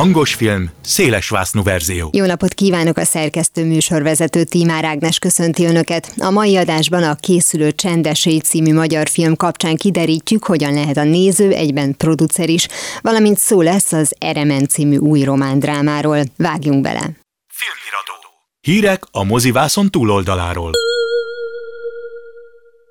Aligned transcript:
Hangos 0.00 0.34
film, 0.34 0.70
szélesvásznú 0.82 1.62
verzió. 1.62 2.10
Jó 2.12 2.24
napot 2.24 2.54
kívánok 2.54 2.96
a 2.96 3.04
szerkesztő 3.04 3.64
műsorvezető 3.64 4.44
Tímár 4.44 4.84
Ágnes 4.84 5.18
köszönti 5.18 5.64
Önöket. 5.64 6.12
A 6.18 6.30
mai 6.30 6.56
adásban 6.56 7.02
a 7.02 7.14
készülő 7.14 7.72
Csendesély 7.72 8.38
című 8.38 8.74
magyar 8.74 9.08
film 9.08 9.36
kapcsán 9.36 9.76
kiderítjük, 9.76 10.44
hogyan 10.44 10.74
lehet 10.74 10.96
a 10.96 11.04
néző, 11.04 11.52
egyben 11.52 11.96
producer 11.96 12.48
is, 12.48 12.68
valamint 13.00 13.38
szó 13.38 13.60
lesz 13.60 13.92
az 13.92 14.14
Eremen 14.18 14.66
című 14.66 14.96
új 14.96 15.22
romándrámáról. 15.22 16.22
Vágjunk 16.36 16.82
bele. 16.82 17.10
Filmiradó. 17.52 18.14
Hírek 18.60 19.04
a 19.10 19.24
mozivászon 19.24 19.90
túloldaláról. 19.90 20.72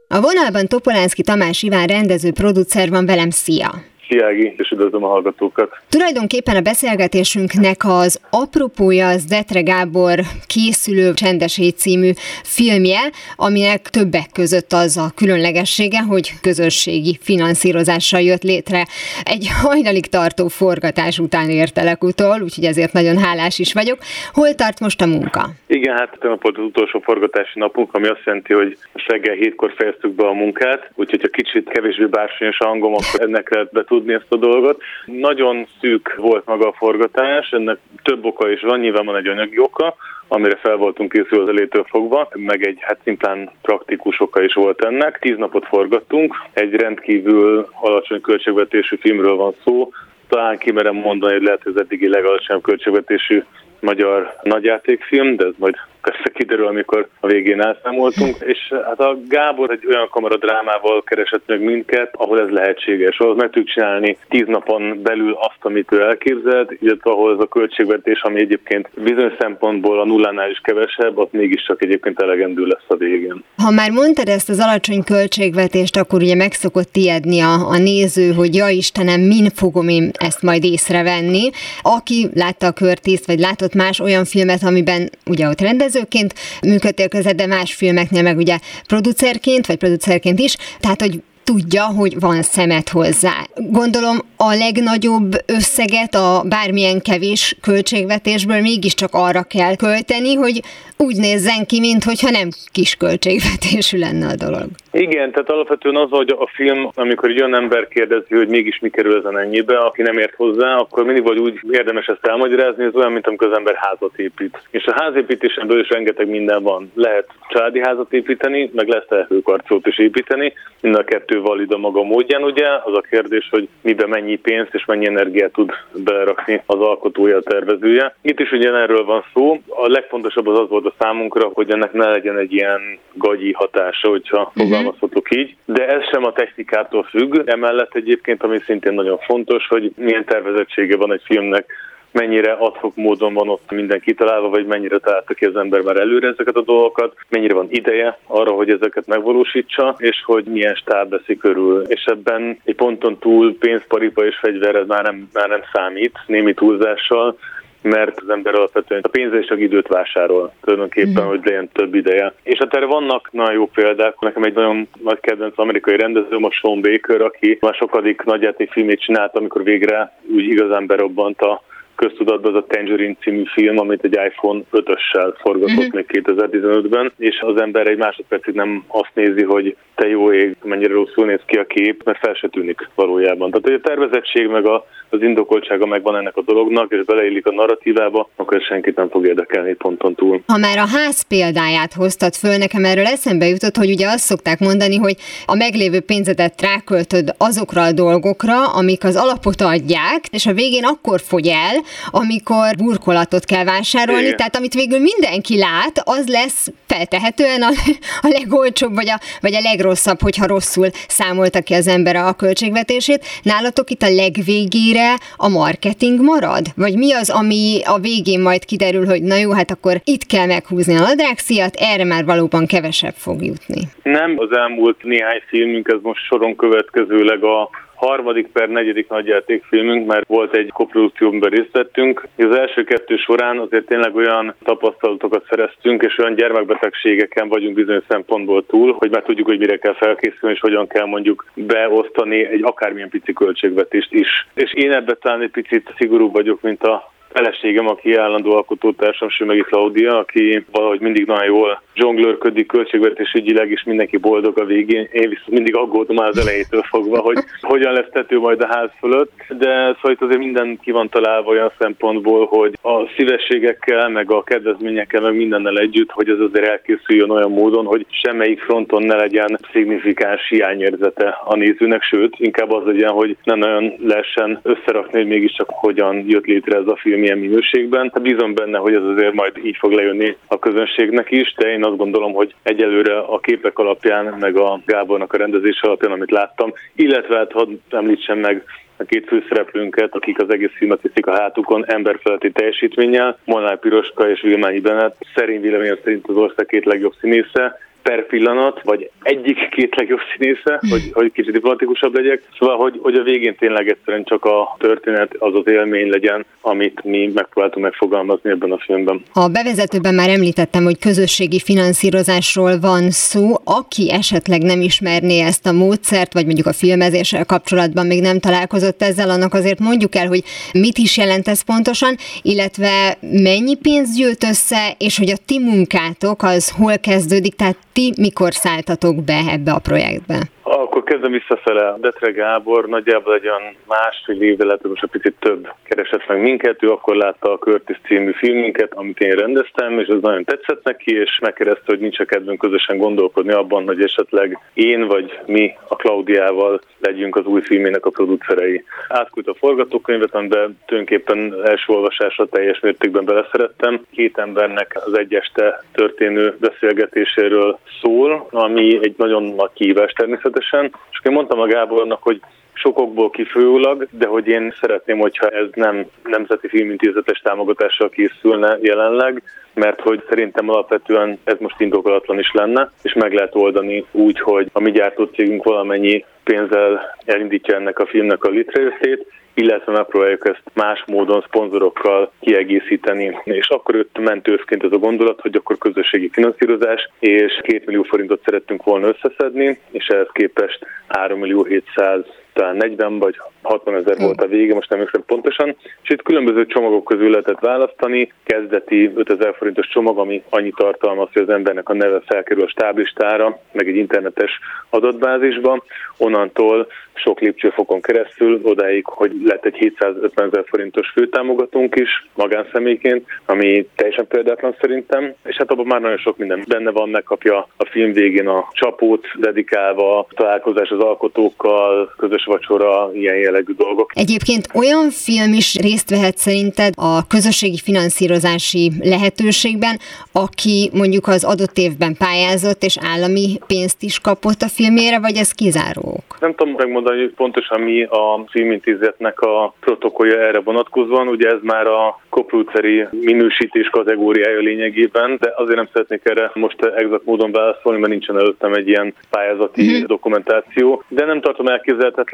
A 0.08 0.22
vonalban 0.22 0.68
Topolánszki 0.68 1.22
Tamás 1.22 1.64
Iván 1.64 1.88
rendező 1.88 2.32
producer 2.32 2.90
van 2.90 3.06
velem, 3.06 3.30
szia! 3.30 3.84
Ági, 4.18 4.54
és 4.58 4.70
üdvözlöm 4.72 5.04
a 5.04 5.08
hallgatókat. 5.08 5.82
Tulajdonképpen 5.90 6.56
a 6.56 6.62
beszélgetésünknek 6.62 7.78
az 7.86 8.20
apropója 8.30 9.08
az 9.08 9.26
Detre 9.26 9.62
Gábor 9.62 10.20
készülő 10.48 11.14
Csendesé 11.14 11.70
című 11.70 12.12
filmje, 12.44 13.00
aminek 13.36 13.82
többek 13.82 14.30
között 14.34 14.72
az 14.74 14.98
a 14.98 15.12
különlegessége, 15.16 16.02
hogy 16.02 16.32
közösségi 16.42 17.18
finanszírozással 17.22 18.22
jött 18.22 18.44
létre. 18.44 18.86
Egy 19.24 19.48
hajnalig 19.64 20.06
tartó 20.06 20.48
forgatás 20.48 21.20
után 21.20 21.50
értelek 21.50 22.04
utol, 22.04 22.42
úgyhogy 22.42 22.64
ezért 22.64 22.94
nagyon 22.94 23.18
hálás 23.18 23.60
is 23.60 23.74
vagyok. 23.74 23.98
Hol 24.34 24.54
tart 24.56 24.80
most 24.80 25.02
a 25.02 25.06
munka? 25.06 25.50
Igen, 25.68 25.98
hát 25.98 26.18
tegnap 26.20 26.42
volt 26.42 26.58
az 26.58 26.64
utolsó 26.64 27.00
forgatási 27.00 27.60
napunk, 27.60 27.94
ami 27.94 28.08
azt 28.08 28.22
jelenti, 28.26 28.54
hogy 28.54 28.78
reggel 29.10 29.36
hétkor 29.36 29.74
fejeztük 29.76 30.12
be 30.12 30.28
a 30.28 30.34
munkát, 30.34 30.92
úgyhogy 30.96 31.22
ha 31.22 31.28
kicsit 31.28 31.70
kevésbé 31.70 32.06
bársonyos 32.06 32.60
a 32.60 32.68
hangom, 32.68 32.94
akkor 32.94 33.22
ennek 33.22 33.50
lehet 33.50 33.72
be 33.72 33.84
tudni 34.00 34.14
ezt 34.14 34.34
a 34.34 34.36
dolgot. 34.36 34.82
Nagyon 35.06 35.68
szűk 35.82 36.16
volt 36.18 36.46
maga 36.46 36.68
a 36.68 36.74
forgatás, 36.78 37.50
ennek 37.52 37.78
több 38.04 38.26
oka 38.26 38.50
is 38.50 38.62
van, 38.62 38.80
nyilván 38.80 39.06
van 39.06 39.16
egy 39.16 39.28
anyagi 39.28 39.60
oka, 39.60 39.96
amire 40.28 40.56
fel 40.56 40.76
voltunk 40.76 41.12
készülve 41.12 41.44
az 41.44 41.50
elétől 41.50 41.84
fogva, 41.84 42.30
meg 42.34 42.68
egy 42.68 42.78
hát 42.82 43.00
szintán 43.04 43.52
praktikus 43.62 44.20
oka 44.20 44.42
is 44.44 44.54
volt 44.54 44.84
ennek. 44.86 45.20
Tíz 45.20 45.38
napot 45.38 45.66
forgattunk, 45.66 46.36
egy 46.54 46.74
rendkívül 46.74 47.70
alacsony 47.82 48.22
költségvetésű 48.22 48.96
filmről 48.96 49.36
van 49.36 49.56
szó, 49.64 49.90
talán 50.30 50.58
kimerem 50.58 50.96
mondani, 50.96 51.34
hogy 51.34 51.44
lehet, 51.44 51.64
hogy 51.64 51.72
az 51.76 51.82
eddigi 51.82 52.08
legalacsonyabb 52.08 52.64
költségvetésű 52.64 53.44
magyar 53.80 54.34
nagyjátékfilm, 54.42 55.36
de 55.36 55.46
ez 55.46 55.54
majd 55.58 55.76
persze 56.02 56.30
kiderül, 56.34 56.68
amikor 56.68 57.08
a 57.20 57.28
végén 57.28 57.62
elszámoltunk, 57.62 58.36
és 58.40 58.74
hát 58.86 59.00
a 59.00 59.18
Gábor 59.28 59.72
egy 59.72 59.86
olyan 59.88 60.10
kamaradrámával 60.10 61.04
keresett 61.04 61.44
meg 61.46 61.62
minket, 61.62 62.10
ahol 62.14 62.42
ez 62.42 62.50
lehetséges. 62.50 63.18
Ahol 63.18 63.36
meg 63.36 63.50
tudjuk 63.50 63.68
csinálni 63.68 64.18
tíz 64.30 64.48
napon 64.48 65.02
belül 65.04 65.34
azt, 65.34 65.60
amit 65.62 65.92
ő 65.92 66.02
elképzelt, 66.02 66.72
illetve 66.80 67.12
ahol 67.12 67.34
ez 67.34 67.40
a 67.40 67.48
költségvetés, 67.48 68.22
ami 68.22 68.40
egyébként 68.40 68.90
bizonyos 68.96 69.34
szempontból 69.40 70.00
a 70.00 70.06
nullánál 70.06 70.50
is 70.50 70.62
kevesebb, 70.64 71.18
az 71.18 71.28
mégiscsak 71.32 71.84
egyébként 71.84 72.22
elegendő 72.22 72.64
lesz 72.66 72.88
a 72.88 72.96
végén. 72.96 73.44
Ha 73.58 73.72
már 73.72 73.92
mondtad 73.92 74.28
ezt 74.28 74.50
az 74.50 74.60
alacsony 74.60 75.04
költségvetést, 75.04 75.98
akkor 75.98 76.22
ugye 76.22 76.36
meg 76.36 76.52
szokott 76.52 76.96
ijedni 76.96 77.40
a, 77.40 77.68
a 77.68 77.78
néző, 77.78 78.34
hogy 78.34 78.56
ja 78.56 78.68
Istenem, 78.68 79.22
min 79.22 79.50
fogom 79.56 79.88
én 79.88 80.12
ezt 80.20 80.42
majd 80.42 80.64
észrevenni. 80.64 81.50
Aki 81.82 82.28
látta 82.34 82.66
a 82.68 82.72
körtészt, 82.72 83.26
vagy 83.26 83.40
látott 83.40 83.74
más 83.74 84.00
olyan 84.00 84.26
filmet, 84.26 84.64
amiben 84.64 85.10
ugye 85.26 85.48
ott 85.48 85.62
rendez 85.62 85.89
rendezőként 85.90 86.34
működtél 86.62 87.08
között, 87.08 87.36
de 87.36 87.46
más 87.46 87.74
filmeknél 87.74 88.22
meg 88.22 88.38
ugye 88.38 88.60
producerként, 88.88 89.66
vagy 89.66 89.78
producerként 89.78 90.40
is, 90.40 90.56
tehát 90.80 91.02
hogy 91.02 91.22
tudja, 91.52 91.84
hogy 92.00 92.20
van 92.20 92.42
szemet 92.42 92.90
hozzá. 92.90 93.36
Gondolom 93.56 94.18
a 94.38 94.54
legnagyobb 94.66 95.32
összeget 95.58 96.14
a 96.14 96.44
bármilyen 96.50 97.02
kevés 97.02 97.56
költségvetésből 97.62 98.62
mégiscsak 98.62 99.10
arra 99.14 99.44
kell 99.44 99.76
költeni, 99.76 100.34
hogy 100.36 100.62
úgy 100.98 101.16
nézzen 101.16 101.66
ki, 101.66 101.80
mintha 101.80 102.30
nem 102.40 102.50
kis 102.72 102.96
költségvetésű 102.96 103.98
lenne 103.98 104.28
a 104.28 104.36
dolog. 104.46 104.68
Igen, 104.92 105.32
tehát 105.32 105.50
alapvetően 105.50 105.96
az, 105.96 106.10
hogy 106.10 106.30
a 106.30 106.48
film, 106.54 106.90
amikor 106.94 107.30
egy 107.30 107.42
olyan 107.42 107.56
ember 107.56 107.88
kérdezi, 107.88 108.36
hogy 108.36 108.48
mégis 108.48 108.80
mi 108.80 108.90
kerül 108.90 109.18
ezen 109.18 109.38
ennyibe, 109.38 109.78
aki 109.78 110.02
nem 110.02 110.18
ért 110.18 110.36
hozzá, 110.36 110.76
akkor 110.76 111.04
mindig 111.04 111.24
vagy 111.24 111.38
úgy 111.38 111.60
érdemes 111.72 112.06
ezt 112.06 112.26
elmagyarázni, 112.26 112.84
ez 112.84 112.96
olyan, 112.96 113.12
mint 113.12 113.28
amikor 113.28 113.48
az 113.48 113.58
ember 113.58 113.76
házat 113.76 114.18
épít. 114.20 114.62
És 114.70 114.86
a 114.86 115.02
házépítésemből 115.02 115.80
is 115.80 115.90
rengeteg 115.90 116.28
minden 116.28 116.64
van. 116.64 116.92
Lehet 116.96 117.28
családi 117.50 117.80
házat 117.80 118.14
építeni, 118.14 118.70
meg 118.74 118.88
lesz 118.88 119.08
tehetőkarcót 119.08 119.88
is 119.88 119.98
építeni, 119.98 120.54
mind 120.82 120.96
a 120.96 121.04
kettő 121.04 121.39
valid 121.40 121.72
a 121.72 121.78
maga 121.78 122.04
módján, 122.04 122.44
ugye? 122.44 122.68
Az 122.68 122.96
a 122.96 123.04
kérdés, 123.10 123.48
hogy 123.52 123.68
mibe 123.82 124.08
mennyi 124.08 124.36
pénzt 124.36 124.74
és 124.74 124.86
mennyi 124.86 125.08
energiát 125.08 125.52
tud 125.52 125.72
belerakni 125.94 126.62
az 126.66 126.80
alkotója, 126.80 127.38
a 127.38 127.42
tervezője. 127.42 128.16
Itt 128.22 128.40
is 128.40 128.52
ugye 128.52 128.74
erről 128.74 129.06
van 129.06 129.24
szó. 129.34 129.62
A 129.68 129.88
legfontosabb 129.88 130.48
az 130.48 130.60
az 130.60 130.70
volt 130.70 130.86
a 130.86 130.94
számunkra, 131.00 131.50
hogy 131.54 131.72
ennek 131.72 131.94
ne 131.94 132.10
legyen 132.10 132.38
egy 132.38 132.54
ilyen 132.54 133.00
gagyi 133.14 133.52
hatása, 133.52 134.10
hogyha 134.10 134.40
uh-huh. 134.42 134.64
fogalmazhatok 134.64 135.36
így. 135.36 135.56
De 135.66 135.88
ez 135.88 136.04
sem 136.12 136.26
a 136.26 136.32
technikától 136.32 137.04
függ. 137.04 137.42
Emellett 137.46 137.96
egyébként, 137.96 138.44
ami 138.44 138.60
szintén 138.66 138.94
nagyon 138.94 139.18
fontos, 139.18 139.68
hogy 139.68 139.92
milyen 139.96 140.26
tervezettsége 140.26 140.98
van 140.98 141.14
egy 141.14 141.22
filmnek, 141.26 141.66
mennyire 142.12 142.52
adhok 142.52 142.96
módon 142.96 143.34
van 143.34 143.50
ott 143.50 143.72
minden 143.72 144.00
kitalálva, 144.00 144.50
vagy 144.50 144.66
mennyire 144.66 144.98
találta 144.98 145.34
ki 145.34 145.46
az 145.46 145.56
ember 145.56 145.82
már 145.82 145.98
előre 145.98 146.28
ezeket 146.28 146.56
a 146.56 146.62
dolgokat, 146.62 147.16
mennyire 147.30 147.54
van 147.54 147.68
ideje 147.70 148.18
arra, 148.28 148.52
hogy 148.52 148.70
ezeket 148.70 149.08
megvalósítsa, 149.08 149.96
és 149.98 150.24
hogy 150.26 150.46
milyen 150.46 150.76
stáb 150.76 151.10
veszi 151.10 151.38
körül. 151.38 151.82
És 151.82 152.04
ebben 152.06 152.60
egy 152.64 152.76
ponton 152.76 153.18
túl 153.18 153.58
pénzparipa 153.58 154.26
és 154.26 154.38
fegyver 154.42 154.76
ez 154.76 154.88
már 154.88 155.04
nem, 155.04 155.30
már 155.34 155.50
nem 155.50 155.62
számít, 155.74 156.20
némi 156.26 156.54
túlzással, 156.54 157.38
mert 157.82 158.20
az 158.20 158.30
ember 158.30 158.56
alapvetően 158.56 159.02
a 159.04 159.08
pénzre 159.08 159.40
és 159.40 159.50
a 159.50 159.56
időt 159.56 159.88
vásárol 159.88 160.54
tulajdonképpen, 160.62 161.24
mm. 161.24 161.28
hogy 161.28 161.40
legyen 161.44 161.70
több 161.74 161.96
ideje. 161.96 162.34
És 162.44 162.58
hát 162.58 162.74
erre 162.74 162.86
vannak 162.86 163.30
nagyon 163.32 163.54
jó 163.54 163.66
példák. 163.66 164.20
Nekem 164.20 164.44
egy 164.44 164.54
nagyon 164.54 164.88
nagy 165.04 165.20
kedvenc 165.20 165.60
amerikai 165.60 165.98
rendező, 165.98 166.36
a 166.36 166.52
Sean 166.52 166.82
Baker, 166.82 167.22
aki 167.22 167.58
már 167.62 167.74
sokadik 167.74 168.24
filmét 168.70 169.02
csinált, 169.02 169.36
amikor 169.36 169.64
végre 169.64 170.18
úgy 170.36 170.44
igazán 170.44 170.86
berobbant 170.86 171.42
a 171.42 171.62
köztudatban 172.00 172.56
az 172.56 172.64
a 172.64 172.66
Tangerine 172.68 173.16
című 173.22 173.44
film, 173.46 173.78
amit 173.80 174.04
egy 174.04 174.18
iPhone 174.28 174.62
5-össel 174.72 175.34
forgatott 175.42 175.78
uh-huh. 175.78 175.94
még 175.94 176.06
2015-ben, 176.08 177.12
és 177.18 177.40
az 177.40 177.62
ember 177.62 177.88
egy 177.88 177.98
másodpercig 177.98 178.54
nem 178.54 178.84
azt 178.88 179.12
nézi, 179.14 179.44
hogy 179.44 179.76
te 179.96 180.08
jó 180.08 180.34
ég, 180.34 180.56
mennyire 180.64 180.94
rosszul 180.94 181.26
néz 181.26 181.42
ki 181.46 181.58
a 181.58 181.66
kép, 181.66 182.04
mert 182.04 182.20
fel 182.20 182.34
se 182.34 182.48
tűnik 182.48 182.90
valójában. 182.96 183.52
Tehát 183.52 183.66
hogy 183.68 183.82
a 183.84 183.88
tervezettség 183.90 184.48
meg 184.48 184.66
a, 184.66 184.86
az 185.10 185.22
indokoltsága 185.22 185.86
megvan 185.86 186.16
ennek 186.16 186.38
a 186.38 186.42
dolognak, 186.42 186.92
és 186.92 187.04
beleillik 187.06 187.46
a 187.46 187.52
narratívába, 187.52 188.30
akkor 188.36 188.62
senkit 188.62 188.96
nem 188.96 189.10
fog 189.10 189.26
érdekelni 189.26 189.74
ponton 189.74 190.16
túl. 190.16 190.42
Ha 190.48 190.58
már 190.58 190.78
a 190.78 190.88
ház 190.88 191.22
példáját 191.22 191.94
hoztad 191.94 192.34
föl, 192.34 192.58
nekem 192.58 192.86
erről 192.86 193.06
eszembe 193.06 193.48
jutott, 193.48 193.76
hogy 193.76 193.90
ugye 193.92 194.08
azt 194.08 194.24
szokták 194.24 194.60
mondani, 194.60 194.98
hogy 194.98 195.16
a 195.46 195.56
meglévő 195.56 196.00
pénzedet 196.00 196.62
ráköltöd 196.62 197.34
azokra 197.38 197.82
a 197.82 197.92
dolgokra, 197.92 198.74
amik 198.74 199.04
az 199.04 199.16
alapot 199.16 199.62
adják, 199.62 200.22
és 200.32 200.46
a 200.46 200.54
végén 200.54 200.84
akkor 200.84 201.20
fogy 201.20 201.48
el, 201.48 201.76
amikor 202.12 202.76
burkolatot 202.78 203.46
kell 203.46 203.64
vásárolni, 203.64 204.22
Igen. 204.22 204.38
tehát 204.38 204.56
amit 204.56 204.74
végül 204.74 205.00
mindenki 205.00 205.58
lát, 205.58 206.02
az 206.04 206.28
lesz 206.28 206.68
feltehetően 206.88 207.62
a, 207.62 207.70
a 208.28 208.28
legolcsóbb, 208.28 208.96
vagy 208.96 209.10
a, 209.10 209.20
vagy 209.42 209.56
a 209.56 209.62
legrosszabb, 209.62 210.22
hogyha 210.22 210.48
rosszul 210.48 210.90
számolta 211.08 211.62
ki 211.62 211.74
az 211.74 211.88
ember 211.88 212.16
a 212.16 212.34
költségvetését. 212.34 213.26
Nálatok 213.44 213.90
itt 213.90 214.02
a 214.02 214.10
legvégére 214.10 214.99
a 215.38 215.50
marketing 215.50 216.22
marad? 216.22 216.66
Vagy 216.76 216.98
mi 216.98 217.14
az, 217.14 217.30
ami 217.30 217.82
a 217.84 218.00
végén 218.00 218.42
majd 218.42 218.66
kiderül, 218.66 219.06
hogy 219.06 219.22
na 219.22 219.36
jó, 219.36 219.52
hát 219.52 219.72
akkor 219.72 219.96
itt 220.04 220.26
kell 220.26 220.46
meghúzni 220.46 220.96
a 220.96 221.00
nadrágszíjat, 221.00 221.76
erre 221.76 222.04
már 222.04 222.26
valóban 222.26 222.66
kevesebb 222.66 223.14
fog 223.16 223.44
jutni? 223.44 223.82
Nem, 224.04 224.34
az 224.38 224.58
elmúlt 224.58 225.04
néhány 225.04 225.42
filmünk, 225.48 225.88
ez 225.88 226.00
most 226.02 226.26
soron 226.26 226.56
következőleg 226.56 227.44
a 227.44 227.70
harmadik 228.00 228.48
per 228.48 228.70
negyedik 228.70 229.10
nagyjátékfilmünk, 229.10 230.08
mert 230.08 230.28
volt 230.28 230.56
egy 230.56 230.70
koprodukcióban 230.70 231.50
részt 231.50 231.72
vettünk. 231.72 232.28
Az 232.38 232.56
első 232.56 232.84
kettő 232.84 233.16
során 233.16 233.58
azért 233.58 233.86
tényleg 233.86 234.16
olyan 234.16 234.54
tapasztalatokat 234.64 235.46
szereztünk, 235.50 236.04
és 236.04 236.18
olyan 236.18 236.36
gyermekbetegségeken 236.36 237.48
vagyunk 237.48 237.76
bizonyos 237.76 238.04
szempontból 238.08 238.66
túl, 238.66 238.96
hogy 239.00 239.10
már 239.10 239.24
tudjuk, 239.24 239.48
hogy 239.48 239.60
mire 239.60 239.78
kell 239.78 239.96
felkészülni, 239.96 240.56
és 240.56 240.62
hogyan 240.62 240.88
kell 240.88 241.06
mondjuk 241.06 241.46
beosztani 241.54 242.46
egy 242.46 242.64
akármilyen 242.64 243.10
pici 243.10 243.34
költségvetést 243.34 244.14
is. 244.14 244.48
És 244.54 244.74
én 244.74 244.92
ebben 244.92 245.18
talán 245.22 245.42
egy 245.42 245.52
picit 245.52 245.94
szigorúbb 245.98 246.34
vagyok, 246.34 246.62
mint 246.62 246.84
a 246.84 247.12
feleségem, 247.34 247.88
aki 247.88 248.16
állandó 248.16 248.56
alkotótársam, 248.56 249.30
Sümegi 249.30 249.62
Claudia, 249.62 250.18
aki 250.18 250.66
valahogy 250.72 251.00
mindig 251.00 251.26
nagyon 251.26 251.46
jól 251.46 251.82
zsonglőrködik 251.96 252.68
költségvetésügyileg, 252.68 253.72
és 253.72 253.84
mindenki 253.84 254.18
boldog 254.18 254.60
a 254.60 254.66
végén. 254.66 255.08
Én 255.12 255.30
viszont 255.30 255.50
mindig 255.50 255.76
aggódom 255.76 256.16
már 256.16 256.28
az 256.28 256.38
elejétől 256.38 256.82
fogva, 256.82 257.20
hogy 257.20 257.38
hogyan 257.62 257.94
lesz 257.94 258.10
tető 258.12 258.40
majd 258.40 258.62
a 258.62 258.68
ház 258.68 258.90
fölött, 259.00 259.32
de 259.48 259.70
szóval 259.96 260.12
itt 260.12 260.22
azért 260.22 260.40
minden 260.40 260.80
ki 260.82 260.92
van 260.92 261.10
találva 261.10 261.50
olyan 261.50 261.72
szempontból, 261.80 262.46
hogy 262.46 262.78
a 262.82 263.08
szívességekkel, 263.18 264.10
meg 264.10 264.32
a 264.32 264.44
kedvezményekkel, 264.44 265.22
meg 265.22 265.36
mindennel 265.36 265.78
együtt, 265.78 266.12
hogy 266.12 266.30
ez 266.30 266.40
azért 266.40 266.68
elkészüljön 266.68 267.30
olyan 267.30 267.52
módon, 267.52 267.86
hogy 267.86 268.06
semmelyik 268.10 268.62
fronton 268.62 269.04
ne 269.04 269.16
legyen 269.16 269.60
szignifikáns 269.72 270.48
hiányérzete 270.50 271.38
a 271.44 271.56
nézőnek, 271.56 272.04
sőt, 272.04 272.36
inkább 272.38 272.72
az 272.72 272.86
legyen, 272.86 273.12
hogy 273.12 273.38
nem 273.44 273.58
nagyon 273.58 273.94
lehessen 274.04 274.60
összerakni, 274.64 275.18
hogy 275.20 275.28
mégiscsak 275.28 275.70
hogyan 275.70 276.24
jött 276.28 276.46
létre 276.46 276.78
ez 276.78 276.88
a 276.88 276.96
film 277.02 277.19
ilyen 277.24 277.38
minőségben. 277.38 278.10
Hát 278.14 278.22
bízom 278.22 278.54
benne, 278.54 278.78
hogy 278.78 278.94
ez 278.94 279.04
azért 279.04 279.34
majd 279.34 279.58
így 279.64 279.78
fog 279.78 279.92
lejönni 279.92 280.36
a 280.48 280.60
közönségnek 280.60 281.32
is, 281.32 281.54
de 281.58 281.72
én 281.72 281.86
azt 281.86 281.98
gondolom, 281.98 282.34
hogy 282.34 282.54
egyelőre 282.64 283.18
a 283.18 283.40
képek 283.40 283.80
alapján, 283.80 284.36
meg 284.40 284.58
a 284.58 284.80
Gábornak 284.86 285.34
a 285.34 285.38
rendezés 285.38 285.82
alapján, 285.82 286.12
amit 286.12 286.32
láttam, 286.32 286.74
illetve 286.96 287.38
hát 287.38 287.52
hadd 287.52 287.70
említsem 287.90 288.38
meg 288.38 288.64
a 288.98 289.04
két 289.04 289.28
főszereplőnket, 289.28 290.16
akik 290.16 290.42
az 290.42 290.50
egész 290.50 290.72
filmet 290.74 291.02
viszik 291.02 291.28
a 291.28 291.40
hátukon 291.40 291.86
emberfeletti 291.86 292.52
teljesítménnyel, 292.52 293.38
Molnár 293.46 293.80
Piroska 293.80 294.30
és 294.30 294.42
Vilmányi 294.42 294.80
Bennett, 294.80 295.18
szerint 295.36 295.62
véleményem 295.62 295.98
szerint 296.04 296.28
az 296.28 296.36
ország 296.36 296.66
két 296.66 296.86
legjobb 296.86 297.14
színésze, 297.20 297.80
per 298.04 298.26
pillanat, 298.26 298.82
vagy 298.84 299.10
egyik 299.22 299.70
két 299.70 299.96
legjobb 299.96 300.20
színésze, 300.32 300.80
hogy, 300.90 301.10
hogy 301.14 301.32
kicsit 301.32 301.52
diplomatikusabb 301.52 302.16
legyek. 302.16 302.42
Szóval, 302.60 302.78
hogy, 302.78 303.00
hogy 303.02 303.16
a 303.16 303.24
végén 303.24 303.56
tényleg 303.56 303.90
egyszerűen 303.90 304.24
csak 304.24 304.46
a 304.46 304.76
történet, 304.80 305.36
az 305.40 305.56
az 305.56 305.72
élmény 305.72 306.10
legyen, 306.10 306.46
amit 306.62 307.04
mi 307.04 307.32
megpróbáltunk 307.34 307.86
megfogalmazni 307.86 308.50
ebben 308.50 308.72
a 308.72 308.78
filmben. 308.78 309.22
A 309.34 309.48
bevezetőben 309.48 310.14
már 310.14 310.30
említettem, 310.30 310.84
hogy 310.84 311.00
közösségi 311.00 311.60
finanszírozásról 311.60 312.80
van 312.80 313.10
szó. 313.10 313.54
Aki 313.64 314.12
esetleg 314.12 314.62
nem 314.62 314.82
ismerné 314.82 315.40
ezt 315.42 315.66
a 315.66 315.72
módszert, 315.72 316.34
vagy 316.34 316.46
mondjuk 316.46 316.68
a 316.68 316.74
filmezéssel 316.74 317.46
kapcsolatban 317.46 318.06
még 318.06 318.22
nem 318.22 318.40
találkozott 318.40 319.02
ezzel, 319.02 319.30
annak 319.30 319.54
azért 319.54 319.80
mondjuk 319.80 320.16
el, 320.16 320.28
hogy 320.28 320.44
mit 320.74 320.98
is 320.98 321.18
jelent 321.18 321.48
ez 321.48 321.62
pontosan, 321.62 322.16
illetve 322.42 323.18
mennyi 323.22 323.76
pénzt 323.76 324.16
gyűjt 324.18 324.44
össze, 324.44 324.96
és 324.98 325.18
hogy 325.18 325.30
a 325.30 325.44
ti 325.46 325.60
munkátok 325.60 326.44
az 326.44 326.70
hol 326.70 326.98
kezdődik, 326.98 327.56
tehát 327.56 327.78
ti 327.94 328.14
mikor 328.18 328.54
szálltatok 328.54 329.24
be 329.24 329.44
ebbe 329.52 329.72
a 329.72 329.80
projektbe? 329.80 330.50
Akkor 330.72 331.04
kezdem 331.04 331.32
visszafele. 331.32 331.96
Detre 332.00 332.32
Gábor 332.32 332.88
nagyjából 332.88 333.34
egy 333.34 333.48
olyan 333.48 333.76
másfél 333.88 334.42
évvel 334.42 334.66
lehet, 334.66 334.88
most 334.88 335.04
egy 335.04 335.10
picit 335.10 335.36
több 335.40 335.68
keresett 335.84 336.28
meg 336.28 336.42
minket. 336.42 336.84
Ő 336.84 336.90
akkor 336.90 337.16
látta 337.16 337.52
a 337.52 337.58
Curtis 337.58 338.00
című 338.06 338.32
filminket, 338.32 338.94
amit 338.94 339.20
én 339.20 339.32
rendeztem, 339.32 340.00
és 340.00 340.08
ez 340.08 340.22
nagyon 340.22 340.44
tetszett 340.44 340.84
neki, 340.84 341.16
és 341.16 341.40
megkérdezte, 341.42 341.84
hogy 341.86 342.00
nincs 342.00 342.20
a 342.20 342.26
kedvünk 342.26 342.60
közösen 342.60 342.98
gondolkodni 342.98 343.52
abban, 343.52 343.86
hogy 343.86 344.02
esetleg 344.02 344.60
én 344.74 345.08
vagy 345.08 345.40
mi 345.46 345.78
a 345.88 345.96
Klaudiával 345.96 346.82
legyünk 347.00 347.36
az 347.36 347.46
új 347.46 347.62
filmének 347.62 348.06
a 348.06 348.10
producerei. 348.10 348.84
Átküldte 349.08 349.52
a 349.52 349.58
forgatókönyvet, 349.60 350.36
amiben 350.36 350.80
tulajdonképpen 350.86 351.66
első 351.66 351.94
olvasásra 351.94 352.46
teljes 352.46 352.80
mértékben 352.80 353.26
beleszerettem. 353.26 354.02
Két 354.12 354.38
embernek 354.38 355.00
az 355.06 355.18
egy 355.18 355.34
este 355.34 355.84
történő 355.92 356.56
beszélgetéséről 356.60 357.80
szól, 358.02 358.48
ami 358.52 359.00
egy 359.02 359.14
nagyon 359.18 359.44
nagy 359.44 359.72
kihívás 359.74 360.12
természetesen. 360.12 360.58
És 360.60 361.20
én 361.24 361.32
mondtam 361.32 361.60
a 361.60 361.68
Gábornak, 361.68 362.24
hogy 362.24 362.42
sokokból 362.80 363.30
kifőulag, 363.30 364.08
de 364.12 364.28
hogy 364.28 364.48
én 364.48 364.74
szeretném, 364.80 365.18
hogyha 365.20 365.50
ez 365.50 365.68
nem 365.74 366.06
nemzeti 366.24 366.68
filmintézetes 366.68 367.40
támogatással 367.40 368.10
készülne 368.10 368.78
jelenleg, 368.82 369.44
mert 369.74 370.02
hogy 370.02 370.24
szerintem 370.30 370.70
alapvetően 370.70 371.40
ez 371.44 371.56
most 371.60 371.80
indokolatlan 371.80 372.40
is 372.40 372.52
lenne, 372.54 372.92
és 373.02 373.14
meg 373.14 373.34
lehet 373.34 373.56
oldani 373.56 374.06
úgy, 374.12 374.40
hogy 374.40 374.70
a 374.74 374.80
mi 374.80 374.92
gyártócégünk 374.92 375.64
valamennyi 375.64 376.26
pénzzel 376.44 377.16
elindítja 377.26 377.76
ennek 377.76 378.00
a 378.00 378.06
filmnek 378.06 378.44
a 378.44 378.50
létrejöttét, 378.50 379.26
illetve 379.54 379.92
megpróbáljuk 379.92 380.48
ezt 380.48 380.64
más 380.74 381.04
módon 381.08 381.44
szponzorokkal 381.48 382.32
kiegészíteni. 382.40 383.38
És 383.44 383.68
akkor 383.68 383.96
jött 383.96 384.20
mentőszként 384.20 384.84
ez 384.84 384.92
a 384.92 384.98
gondolat, 384.98 385.42
hogy 385.42 385.56
akkor 385.56 385.78
közösségi 385.78 386.30
finanszírozás, 386.30 387.10
és 387.20 387.60
2 387.62 387.82
millió 387.86 388.04
forintot 388.04 388.42
szerettünk 388.46 388.84
volna 388.84 389.08
összeszedni, 389.08 389.80
és 389.92 390.08
ehhez 390.08 390.28
képest 390.34 390.86
3 391.08 391.40
millió 391.40 391.64
700 391.64 392.26
talán 392.60 392.76
40 392.76 393.20
vagy 393.20 393.36
60 393.62 393.96
ezer 393.96 394.16
hm. 394.16 394.24
volt 394.24 394.42
a 394.42 394.48
vége, 394.48 394.74
most 394.74 394.90
nem 394.90 395.00
emlékszem 395.00 395.24
pontosan, 395.26 395.76
és 396.02 396.10
itt 396.10 396.22
különböző 396.22 396.66
csomagok 396.66 397.06
közül 397.06 397.30
lehetett 397.30 397.60
választani, 397.60 398.34
kezdeti 398.44 399.12
5000 399.16 399.56
forintos 399.56 399.88
csomag, 399.88 400.18
ami 400.18 400.44
annyi 400.50 400.74
tartalmaz, 400.76 401.30
hogy 401.34 401.42
az 401.42 401.50
embernek 401.50 401.90
a 401.90 401.94
neve 401.94 402.22
felkerül 402.26 402.64
a 402.64 402.70
stáblistára, 402.70 403.60
meg 403.72 403.88
egy 403.88 403.96
internetes 403.96 404.60
adatbázisba, 404.90 405.84
onnantól 406.18 406.88
sok 407.20 407.40
lépcsőfokon 407.40 408.02
keresztül 408.02 408.60
odáig, 408.64 409.06
hogy 409.06 409.32
lett 409.44 409.66
egy 409.66 409.76
750 409.76 410.48
ezer 410.48 410.64
forintos 410.68 411.10
főtámogatónk 411.10 411.96
is 411.96 412.28
magánszemélyként, 412.36 413.28
ami 413.46 413.88
teljesen 413.96 414.28
példátlan 414.28 414.76
szerintem, 414.82 415.34
és 415.44 415.56
hát 415.56 415.72
abban 415.72 415.86
már 415.86 416.02
nagyon 416.02 416.18
sok 416.18 416.38
minden 416.38 416.64
benne 416.68 416.92
van, 416.92 417.10
megkapja 417.10 417.68
a 417.78 417.86
film 417.86 418.14
végén 418.14 418.48
a 418.48 418.68
csapót 418.72 419.28
dedikálva, 419.36 420.28
találkozás 420.30 420.90
az 420.90 421.00
alkotókkal, 421.00 422.14
közös 422.18 422.46
vacsora, 422.54 423.10
ilyen 423.14 423.38
jellegű 423.46 423.74
dolgok. 423.74 424.12
Egyébként 424.14 424.64
olyan 424.74 425.10
film 425.10 425.52
is 425.54 425.70
részt 425.88 426.10
vehet 426.10 426.38
szerinted 426.38 426.94
a 426.96 427.28
közösségi 427.28 427.80
finanszírozási 427.90 428.92
lehetőségben, 429.14 429.96
aki 430.32 430.90
mondjuk 430.94 431.28
az 431.28 431.44
adott 431.44 431.78
évben 431.78 432.14
pályázott 432.26 432.82
és 432.84 432.96
állami 433.14 433.48
pénzt 433.68 434.02
is 434.10 434.20
kapott 434.20 434.62
a 434.62 434.74
filmére, 434.78 435.20
vagy 435.20 435.36
ez 435.44 435.52
kizárók? 435.52 436.26
Nem 436.40 436.54
tudom 436.56 436.74
megmondani, 436.78 437.20
hogy 437.20 437.34
pontosan 437.34 437.82
mi 437.82 438.04
a 438.04 438.44
filmintézetnek 438.52 439.40
a 439.40 439.74
protokollja 439.80 440.40
erre 440.48 440.60
vonatkozóan. 440.60 441.28
Ugye 441.28 441.48
ez 441.50 441.62
már 441.62 441.88
a 441.88 442.20
koprúceri 442.30 443.08
minősítés 443.12 443.88
kategóriája 443.90 444.60
lényegében, 444.60 445.38
de 445.40 445.54
azért 445.56 445.76
nem 445.76 445.90
szeretnék 445.94 446.22
erre 446.24 446.52
most 446.54 446.82
exakt 446.96 447.26
módon 447.26 447.52
válaszolni, 447.52 448.00
mert 448.00 448.12
nincsen 448.12 448.38
előttem 448.38 448.74
egy 448.74 448.88
ilyen 448.88 449.14
pályázati 449.30 449.84
mm-hmm. 449.84 450.06
dokumentáció. 450.06 451.04
De 451.08 451.26
nem 451.26 451.42
tartom 451.42 451.68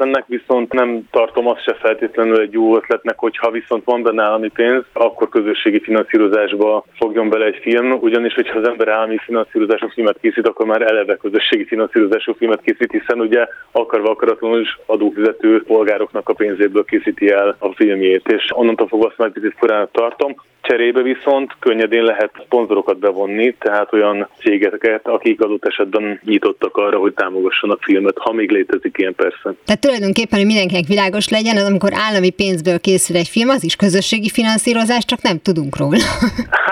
elképzelhetetlennek, 0.06 0.26
viszont 0.26 0.72
nem 0.72 1.08
tartom 1.10 1.46
azt 1.46 1.62
se 1.62 1.74
feltétlenül 1.74 2.40
egy 2.40 2.52
jó 2.52 2.76
ötletnek, 2.76 3.18
hogy 3.18 3.36
ha 3.36 3.50
viszont 3.50 3.84
van 3.84 4.02
benne 4.02 4.22
állami 4.22 4.48
pénz, 4.48 4.84
akkor 4.92 5.28
közösségi 5.28 5.80
finanszírozásba 5.80 6.84
fogjon 6.98 7.28
bele 7.28 7.44
egy 7.44 7.58
film, 7.62 7.92
ugyanis 7.92 8.34
hogyha 8.34 8.58
az 8.58 8.68
ember 8.68 8.88
állami 8.88 9.18
finanszírozású 9.18 9.88
filmet 9.88 10.18
készít, 10.20 10.48
akkor 10.48 10.66
már 10.66 10.82
eleve 10.82 11.16
közösségi 11.16 11.64
finanszírozású 11.64 12.34
filmet 12.34 12.60
készít, 12.60 12.92
hiszen 12.92 13.20
ugye 13.20 13.46
akarva 13.72 14.10
akaratlanul 14.10 14.60
is 14.60 14.78
adófizető 14.86 15.62
polgároknak 15.62 16.28
a 16.28 16.34
pénzéből 16.34 16.84
készíti 16.84 17.30
el 17.30 17.56
a 17.58 17.72
filmjét, 17.72 18.28
és 18.28 18.50
onnantól 18.54 18.88
fogva 18.88 19.06
azt 19.06 19.18
már 19.18 19.30
picit 19.30 19.54
tartom. 19.92 20.34
Cserébe 20.66 21.02
viszont 21.02 21.52
könnyedén 21.58 22.02
lehet 22.02 22.30
szponzorokat 22.44 22.98
bevonni, 22.98 23.54
tehát 23.58 23.92
olyan 23.92 24.28
cégeket, 24.38 25.08
akik 25.08 25.40
adott 25.40 25.64
esetben 25.64 26.20
nyitottak 26.24 26.76
arra, 26.76 26.98
hogy 26.98 27.14
támogassanak 27.14 27.82
filmet, 27.82 28.18
ha 28.18 28.32
még 28.32 28.50
létezik 28.50 28.98
ilyen 28.98 29.14
persze. 29.14 29.54
Tehát 29.64 29.80
tulajdonképpen, 29.80 30.38
hogy 30.38 30.46
mindenkinek 30.46 30.86
világos 30.86 31.28
legyen, 31.28 31.56
az 31.56 31.68
amikor 31.68 31.90
állami 31.94 32.30
pénzből 32.30 32.80
készül 32.80 33.16
egy 33.16 33.28
film, 33.28 33.48
az 33.48 33.64
is 33.64 33.76
közösségi 33.76 34.28
finanszírozás, 34.28 35.04
csak 35.04 35.22
nem 35.22 35.38
tudunk 35.42 35.76
róla. 35.76 35.98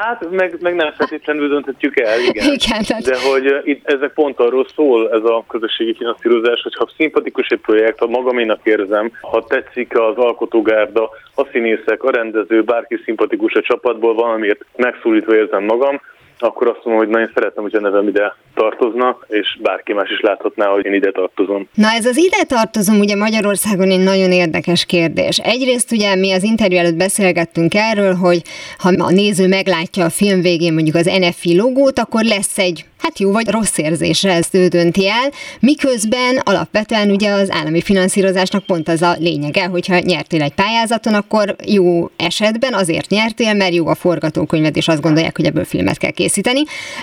Hát, 0.05 0.31
meg, 0.31 0.57
meg 0.61 0.75
nem 0.75 0.93
feltétlenül 0.93 1.49
dönthetjük 1.49 2.01
el, 2.01 2.19
igen. 2.21 2.53
igen 2.59 2.83
tehát... 2.87 3.03
De 3.03 3.17
hogy 3.31 3.61
itt 3.65 3.93
ezek 3.93 4.13
pont 4.13 4.39
arról 4.39 4.67
szól, 4.75 5.11
ez 5.11 5.25
a 5.25 5.45
közösségi 5.49 5.95
finanszírozás, 5.95 6.61
hogy 6.63 6.75
ha 6.75 6.89
szimpatikus 6.97 7.49
egy 7.49 7.59
projekt, 7.59 7.99
ha 7.99 8.07
magaménak 8.07 8.61
érzem, 8.63 9.11
ha 9.21 9.45
tetszik 9.45 9.99
az 9.99 10.17
alkotógárda, 10.17 11.11
a 11.35 11.45
színészek, 11.53 12.03
a 12.03 12.11
rendező, 12.11 12.63
bárki 12.63 13.01
szimpatikus 13.05 13.55
a 13.55 13.63
csapatból, 13.85 14.15
valamiért 14.15 14.65
megszólítva 14.77 15.35
érzem 15.35 15.65
magam, 15.65 16.01
akkor 16.39 16.69
azt 16.69 16.85
mondom, 16.85 17.05
hogy 17.05 17.13
nagyon 17.13 17.31
szeretem, 17.35 17.63
hogy 17.63 17.75
a 17.75 17.81
nevem 17.81 18.09
ide 18.09 18.37
tartozna, 18.55 19.19
és 19.29 19.59
bárki 19.63 19.93
más 19.93 20.11
is 20.11 20.21
láthatná, 20.21 20.67
hogy 20.67 20.85
én 20.85 20.95
ide 20.95 21.11
tartozom. 21.11 21.69
Na 21.75 21.89
ez 21.91 22.07
az 22.07 22.17
ide 22.17 22.45
tartozom 22.49 22.99
ugye 22.99 23.17
Magyarországon 23.17 23.91
egy 23.91 24.03
nagyon 24.03 24.33
érdekes 24.33 24.87
kérdés. 24.87 25.39
Egyrészt 25.39 25.93
ugye 25.93 26.15
mi 26.15 26.33
az 26.33 26.43
interjú 26.43 26.79
előtt 26.79 26.97
beszélgettünk 26.97 27.75
erről, 27.75 28.15
hogy 28.15 28.43
ha 28.79 28.89
a 28.99 29.11
néző 29.11 29.49
meglátja 29.49 30.05
a 30.05 30.11
film 30.11 30.41
végén 30.41 30.73
mondjuk 30.73 30.97
az 30.97 31.07
NFI 31.21 31.57
logót, 31.57 31.99
akkor 31.99 32.25
lesz 32.25 32.59
egy 32.59 32.85
hát 32.99 33.19
jó 33.19 33.33
vagy 33.33 33.49
rossz 33.49 33.79
érzésre 33.79 34.33
ezt 34.33 34.55
ő 34.55 34.69
dönti 34.69 35.09
el, 35.09 35.31
miközben 35.61 36.41
alapvetően 36.45 37.11
ugye 37.11 37.31
az 37.31 37.51
állami 37.51 37.81
finanszírozásnak 37.83 38.65
pont 38.65 38.89
az 38.89 39.03
a 39.03 39.17
lényege, 39.19 39.65
hogyha 39.67 39.99
nyertél 39.99 40.43
egy 40.43 40.55
pályázaton, 40.55 41.15
akkor 41.15 41.57
jó 41.67 42.11
esetben 42.17 42.75
azért 42.75 43.09
nyertél, 43.11 43.55
mert 43.55 43.75
jó 43.75 43.87
a 43.87 43.95
forgatókönyved, 43.95 44.77
és 44.77 44.89
azt 44.89 45.01
gondolják, 45.01 45.37
hogy 45.37 45.47
ebből 45.47 45.65
filmet 45.65 45.99
kell 45.99 46.11
készíteni. 46.11 46.24